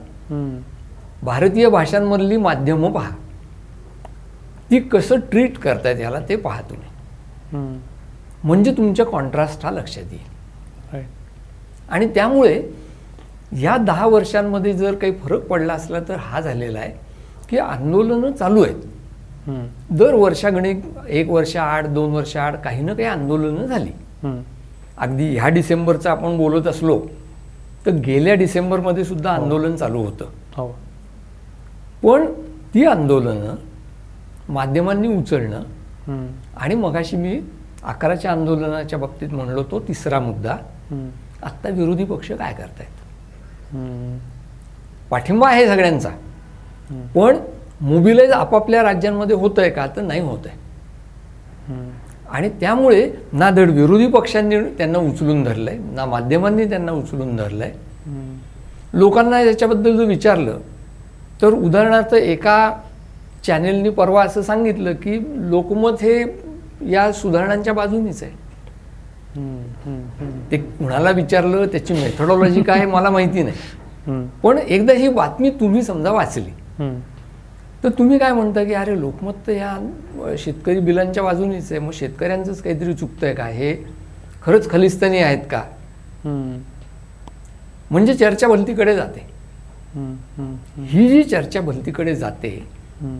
भारतीय 1.23 1.69
भाषांमधली 1.69 2.37
माध्यमं 2.37 2.91
पहा. 2.91 3.09
ती 4.71 4.79
कसं 4.79 5.19
ट्रीट 5.31 5.57
करतायत 5.57 5.99
याला 5.99 6.19
ते 6.29 6.35
पहा 6.35 6.61
तुम्ही. 6.61 7.79
म्हणजे 8.43 8.71
तुमच्या 8.71 9.05
कॉन्ट्रास्ट 9.05 9.65
हा 9.65 9.71
लक्षात 9.71 10.11
येईल. 10.11 10.27
आणि 11.89 12.07
त्यामुळे 12.15 12.61
या 13.61 13.75
दहा 13.77 14.07
वर्षांमध्ये 14.07 14.73
जर 14.73 14.95
काही 14.95 15.13
फरक 15.19 15.45
पडला 15.47 15.73
असला 15.73 15.99
तर 16.07 16.15
हा 16.15 16.41
झालेला 16.41 16.79
आहे 16.79 16.93
की 17.49 17.57
आंदोलनं 17.57 18.31
चालू 18.31 18.63
आहेत. 18.63 18.81
दर 19.91 20.13
वर्षागणिक 20.13 20.81
एक 21.07 21.29
वर्ष 21.29 21.55
आड 21.57 21.87
दोन 21.87 22.11
वर्ष 22.11 22.35
आड 22.37 22.55
काही 22.55 22.81
ना 22.83 22.93
काही 22.93 23.07
आंदोलनं 23.07 23.65
झाली. 23.65 23.91
अगदी 24.97 25.29
ह्या 25.35 25.47
डिसेंबरचं 25.49 26.09
आपण 26.09 26.37
बोलत 26.37 26.67
असलो 26.67 26.99
तर 27.85 27.91
गेल्या 28.05 28.33
डिसेंबरमध्ये 28.35 29.03
सुद्धा 29.05 29.31
आंदोलन 29.31 29.75
चालू 29.75 30.03
होतं. 30.03 30.25
हो. 30.55 30.67
पण 32.03 32.25
ती 32.73 32.85
आंदोलनं 32.85 33.55
माध्यमांनी 34.53 35.07
उचलणं 35.07 36.25
आणि 36.57 36.75
मगाशी 36.75 37.17
मी 37.17 37.39
अकराच्या 37.83 38.31
आंदोलनाच्या 38.31 38.99
बाबतीत 38.99 39.29
म्हणलो 39.29 39.63
तो 39.63 39.79
तिसरा 39.87 40.19
मुद्दा. 40.19 40.55
आत्ता 41.43 41.69
विरोधी 41.69 42.03
पक्ष 42.05 42.31
काय 42.31 42.53
करतायत? 42.53 42.95
पाठिंबा 45.09 45.49
आहे 45.49 45.67
सगळ्यांचा. 45.67 46.09
पण 47.15 47.37
मोबिलाईज 47.81 48.31
आपापल्या 48.31 48.81
राज्यांमध्ये 48.83 49.35
होत 49.35 49.59
आहे 49.59 49.69
का? 49.69 49.85
तर 49.95 50.01
नाही 50.01 50.21
होत 50.21 50.47
आहे 50.47 50.57
आणि 52.29 52.49
त्यामुळे 52.59 53.09
ना 53.33 53.49
धड 53.49 53.69
विरोधी 53.69 54.07
पक्षांनी 54.07 54.59
त्यांना 54.77 54.99
उचलून 54.99 55.43
धरलंय 55.43 55.77
ना 55.93 56.05
माध्यमांनी 56.05 56.65
त्यांना 56.65 56.91
उचलून 56.91 57.35
धरलंय. 57.35 57.71
लोकांना 58.93 59.39
याच्याबद्दल 59.41 59.97
जर 59.97 60.03
विचारलं 60.03 60.59
तर 61.41 61.53
उदाहरणार्थ 61.53 62.13
एका 62.13 62.71
चॅनेलनी 63.45 63.89
परवा 63.89 64.23
असं 64.23 64.41
सांगितलं 64.41 64.93
की 64.93 65.17
लोकमत 65.51 66.01
हे 66.01 66.23
या 66.81 67.11
सुधारणांच्या 67.11 67.73
बाजूनीच 67.73 68.23
आहे. 68.23 68.31
ते 70.51 70.57
कुणाला 70.57 71.11
विचारलं 71.11 71.65
त्याची 71.65 71.93
मेथडॉलॉजी 71.93 72.61
काय 72.61 72.85
मला 72.85 73.09
माहिती 73.09 73.43
नाही. 73.43 74.27
पण 74.43 74.57
एकदा 74.57 74.93
ही 74.93 75.07
बातमी 75.09 75.49
तुम्ही 75.59 75.81
समजा 75.83 76.11
वाचली 76.11 76.51
तर 77.83 77.89
तुम्ही 77.97 78.17
काय 78.19 78.31
म्हणता 78.33 78.63
की 78.63 78.73
अरे 78.73 78.99
लोकमत 78.99 79.33
तर 79.47 79.51
या 79.51 80.35
शेतकरी 80.37 80.79
बिलांच्या 80.79 81.23
बाजूनीच 81.23 81.71
आहे 81.71 81.79
मग 81.81 81.91
शेतकऱ्यांचंच 81.93 82.61
काहीतरी 82.61 82.93
चुकतंय 82.93 83.33
का? 83.33 83.45
हे 83.45 83.73
खरंच 84.43 84.69
खलिस्तानी 84.71 85.17
आहेत 85.17 85.43
का? 85.51 85.61
म्हणजे 87.91 88.13
चर्चा 88.13 88.47
भलतीकडे 88.47 88.95
जाते. 88.95 89.27
ही 90.79 91.07
जी 91.09 91.23
चर्चा 91.23 91.61
भलतीकडे 91.61 92.15
जाते 92.15 92.51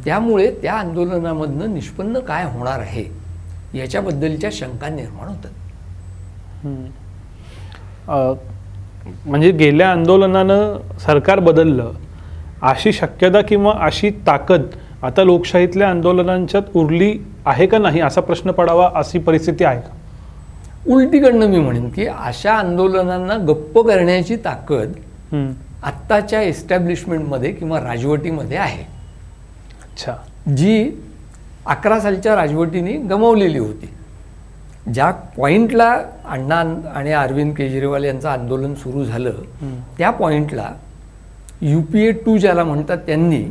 त्यामुळे 0.06 0.52
त्या 0.62 0.74
आंदोलनामधनं 0.74 1.74
निष्पन्न 1.74 2.20
काय 2.20 2.44
होणार 2.54 2.80
आहे? 2.80 3.04
याच्याबद्दलच्या 3.76 4.50
शंका 4.54 4.90
निर्माण 4.90 5.28
होतात. 5.28 5.52
म्हणजे 9.26 9.52
गेल्या 9.52 9.92
आंदोलनानं 9.92 10.78
सरकार 11.00 11.40
बदललं. 11.40 11.92
अशी 12.62 12.92
शक्यता 12.94 13.42
किंवा 13.42 13.74
अशी 13.82 14.10
ताकद 14.28 14.62
आता 15.04 15.24
लोकशाहीतल्या 15.24 15.90
आंदोलनांच्यात 15.90 16.76
उरली 16.76 17.14
आहे 17.46 17.68
का 17.68 17.78
नाही 17.78 18.00
असा 18.02 18.22
प्रश्न 18.22 18.52
पडावा 18.52 18.90
अशी 18.96 19.20
परिस्थिती 19.20 19.64
आहे 19.64 19.82
का? 19.82 19.96
उलटीकडनं 20.88 21.48
मी 21.48 21.60
म्हणेन 21.60 21.90
की 21.90 22.06
अशा 22.06 22.54
आंदोलनांना 22.54 23.38
गप्प 23.48 23.80
करण्याची 23.80 24.36
ताकद. 24.36 24.92
आत्ताच्या 25.84 26.42
एस्टॅब्लिशमेंटमध्ये 26.42 27.52
किंवा 27.52 27.80
राजवटीमध्ये 27.80 28.58
आहे. 28.58 28.84
अच्छा. 29.84 30.16
जी 30.56 30.90
अकरा 31.66 32.00
सालच्या 32.00 32.36
राजवटीने 32.36 32.94
गमावलेली 33.10 33.60
होती 33.60 33.90
ज्या 34.94 35.10
पॉईंटला 35.38 35.90
अण्णा 36.26 36.60
आणि 36.96 37.12
अरविंद 37.12 37.54
केजरीवाल 37.56 38.04
यांचं 38.04 38.30
आंदोलन 38.30 38.74
सुरू 38.74 39.04
झालं. 39.06 39.32
त्या 39.98 40.10
पॉईंटला 40.10 40.72
यू 41.62 41.82
पी 41.82 42.06
ए 42.08 42.12
टू 42.12 42.38
ज्याला 42.38 42.64
म्हणतात 42.64 42.98
त्यांनी. 42.98 43.44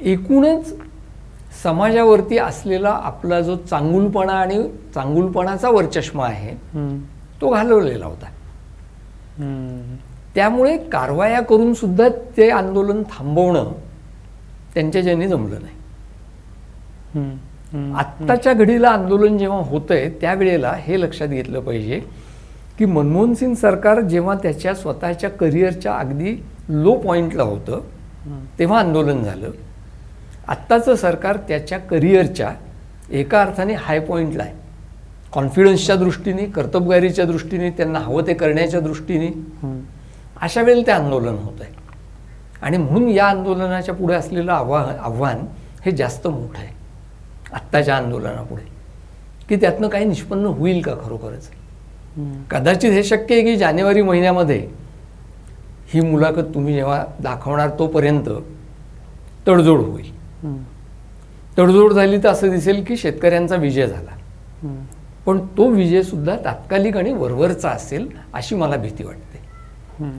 एकूणच 0.00 0.72
समाजावरती 1.62 2.38
असलेला 2.38 2.90
आपला 3.04 3.40
जो 3.40 3.56
चांगुलपणा 3.56 4.32
आणि 4.32 4.62
चांगुलपणाचा 4.94 5.70
वरचष्मा 5.70 6.26
आहे. 6.26 6.54
तो 7.40 7.50
घालवलेला 7.50 8.06
होता. 8.06 8.26
त्यामुळे 10.34 10.76
कारवाया 10.76 11.40
करून 11.40 11.74
सुद्धा 11.74 12.08
ते 12.36 12.50
आंदोलन 12.50 13.02
थांबवणं 13.02 13.72
त्यांच्याच्याने 14.74 15.28
जमलं 15.28 15.60
नाही. 15.62 15.79
आत्ताच्या 17.14 18.52
घडीला 18.52 18.88
आंदोलन 18.88 19.38
जेव्हा 19.38 19.58
होतंय 19.60 20.08
त्यावेळेला 20.20 20.72
हे 20.78 21.00
लक्षात 21.00 21.28
घेतलं 21.28 21.60
पाहिजे 21.60 22.00
की 22.78 22.84
मनमोहन 22.84 23.34
सिंग 23.34 23.54
सरकार 23.54 24.00
जेव्हा 24.00 24.34
त्याच्या 24.34 24.74
स्वतःच्या 24.74 25.30
करिअरच्या 25.30 25.94
अगदी 25.94 26.34
लो 26.68 26.94
पॉईंटला 26.96 27.42
होतं 27.42 27.80
तेव्हा 28.58 28.78
आंदोलन 28.80 29.22
झालं. 29.24 29.50
आत्ताचं 30.48 30.94
सरकार 30.96 31.36
त्याच्या 31.48 31.78
करिअरच्या 31.80 32.50
एका 33.10 33.40
अर्थाने 33.42 33.74
हाय 33.74 33.98
पॉईंटला 33.98 34.42
आहे. 34.42 34.54
कॉन्फिडन्सच्या 35.32 35.96
दृष्टीने 35.96 36.44
कर्तबगारीच्या 36.46 37.24
दृष्टीने 37.24 37.70
त्यांना 37.70 37.98
हवं 37.98 38.26
ते 38.26 38.34
करण्याच्या 38.34 38.80
दृष्टीने. 38.80 39.30
अशा 40.42 40.62
वेळेला 40.62 40.86
ते 40.86 40.92
आंदोलन 40.92 41.34
होत 41.34 41.60
आहे 41.60 41.72
आणि 42.62 42.76
म्हणून 42.76 43.08
या 43.08 43.26
आंदोलनाच्या 43.26 43.94
पुढे 43.94 44.14
असलेलं 44.14 44.52
आव्हान 44.52 44.96
आव्हान 44.96 45.44
हे 45.84 45.90
जास्त 45.90 46.26
मोठं 46.26 46.58
आहे. 46.58 46.78
आत्ताच्या 47.54 47.96
आंदोलनापुढे 47.96 48.68
की 49.48 49.56
त्यातनं 49.56 49.88
काही 49.88 50.04
निष्पन्न 50.04 50.46
होईल 50.46 50.80
का 50.82 50.92
खरोखरच. 51.04 51.48
कदाचित 52.50 52.90
हे 52.90 53.02
शक्य 53.04 53.34
आहे 53.34 53.42
की 53.42 53.56
जानेवारी 53.56 54.02
महिन्यामध्ये 54.02 54.58
ही 55.88 56.00
मुलाखत 56.00 56.54
तुम्ही 56.54 56.74
जेव्हा 56.74 57.04
दाखवणार 57.20 57.70
तोपर्यंत 57.78 58.28
तडजोड 59.48 59.80
होईल. 59.80 60.12
तडजोड 61.58 61.92
झाली 61.92 62.18
तर 62.18 62.28
असं 62.28 62.50
दिसेल 62.50 62.82
की 62.84 62.96
शेतकऱ्यांचा 62.96 63.56
विजय 63.56 63.86
झाला. 63.86 64.16
पण 65.26 65.38
तो 65.56 65.68
विजयसुद्धा 65.68 66.36
तात्कालिक 66.36 66.96
आणि 66.96 67.12
वरवरचा 67.12 67.68
असेल 67.68 68.08
अशी 68.34 68.54
मला 68.54 68.76
भीती 68.76 69.04
वाटते. 69.04 69.28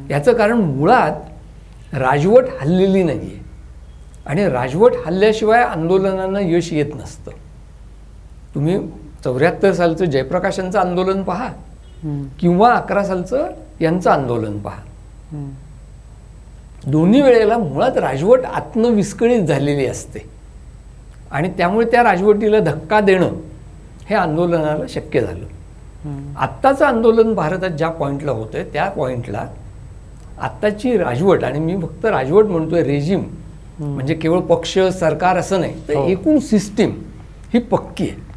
याचं 0.09 0.33
कारण 0.33 0.57
मुळात 0.57 1.95
राजवट 1.95 2.43
हल्लेली 2.61 3.03
नाही 3.03 3.19
आहे 3.19 3.40
आणि 4.25 4.47
राजवट 4.49 4.93
हल्ल्याशिवाय 5.05 5.63
आंदोलनांना 5.63 6.39
यश 6.41 6.73
येत 6.73 6.95
नसतं 6.95 7.31
तुम्ही 8.55 8.79
चौऱ्याहत्तर 9.23 9.73
सालचं 9.73 10.05
जयप्रकाशांचं 10.05 10.79
आंदोलन 10.79 11.23
पहा. 11.23 11.47
किंवा 12.39 12.73
अकरा 12.73 13.03
सालचं 13.03 13.47
यांचं 13.81 14.09
आंदोलन 14.11 14.57
पहा. 14.59 14.81
दोन्ही 16.87 17.21
वेळेला 17.21 17.57
मुळात 17.57 17.97
राजवट 17.97 18.45
आत्मविस्कळीत 18.45 19.41
झालेली 19.41 19.85
असते 19.85 20.19
आणि 21.31 21.49
त्यामुळे 21.57 21.85
त्या 21.91 22.03
राजवटीला 22.03 22.59
धक्का 22.59 22.99
देणं 22.99 23.33
हे 24.09 24.15
आंदोलनाला 24.15 24.87
शक्य 24.89 25.21
झालं. 25.21 25.45
आत्ताचं 26.37 26.85
आंदोलन 26.85 27.33
भारतात 27.33 27.69
ज्या 27.69 27.89
पॉईंटला 27.89 28.31
होतंय 28.31 28.63
त्या 28.63 28.89
पॉईंटला 28.89 29.45
आत्ताची 30.41 30.97
राजवट 30.97 31.43
आणि 31.43 31.59
मी 31.59 31.77
फक्त 31.81 32.05
राजवट 32.05 32.45
म्हणतोय 32.45 32.83
रेजिम 32.83 33.23
म्हणजे 33.81 34.13
केवळ 34.13 34.39
पक्ष 34.39 34.77
सरकार 34.99 35.37
असं 35.37 35.59
नाही 35.59 35.73
तर 35.87 35.95
हो. 35.95 36.07
एकूण 36.07 36.39
सिस्टीम 36.39 36.91
ही 37.53 37.59
पक्की 37.59 38.09
आहे 38.09 38.29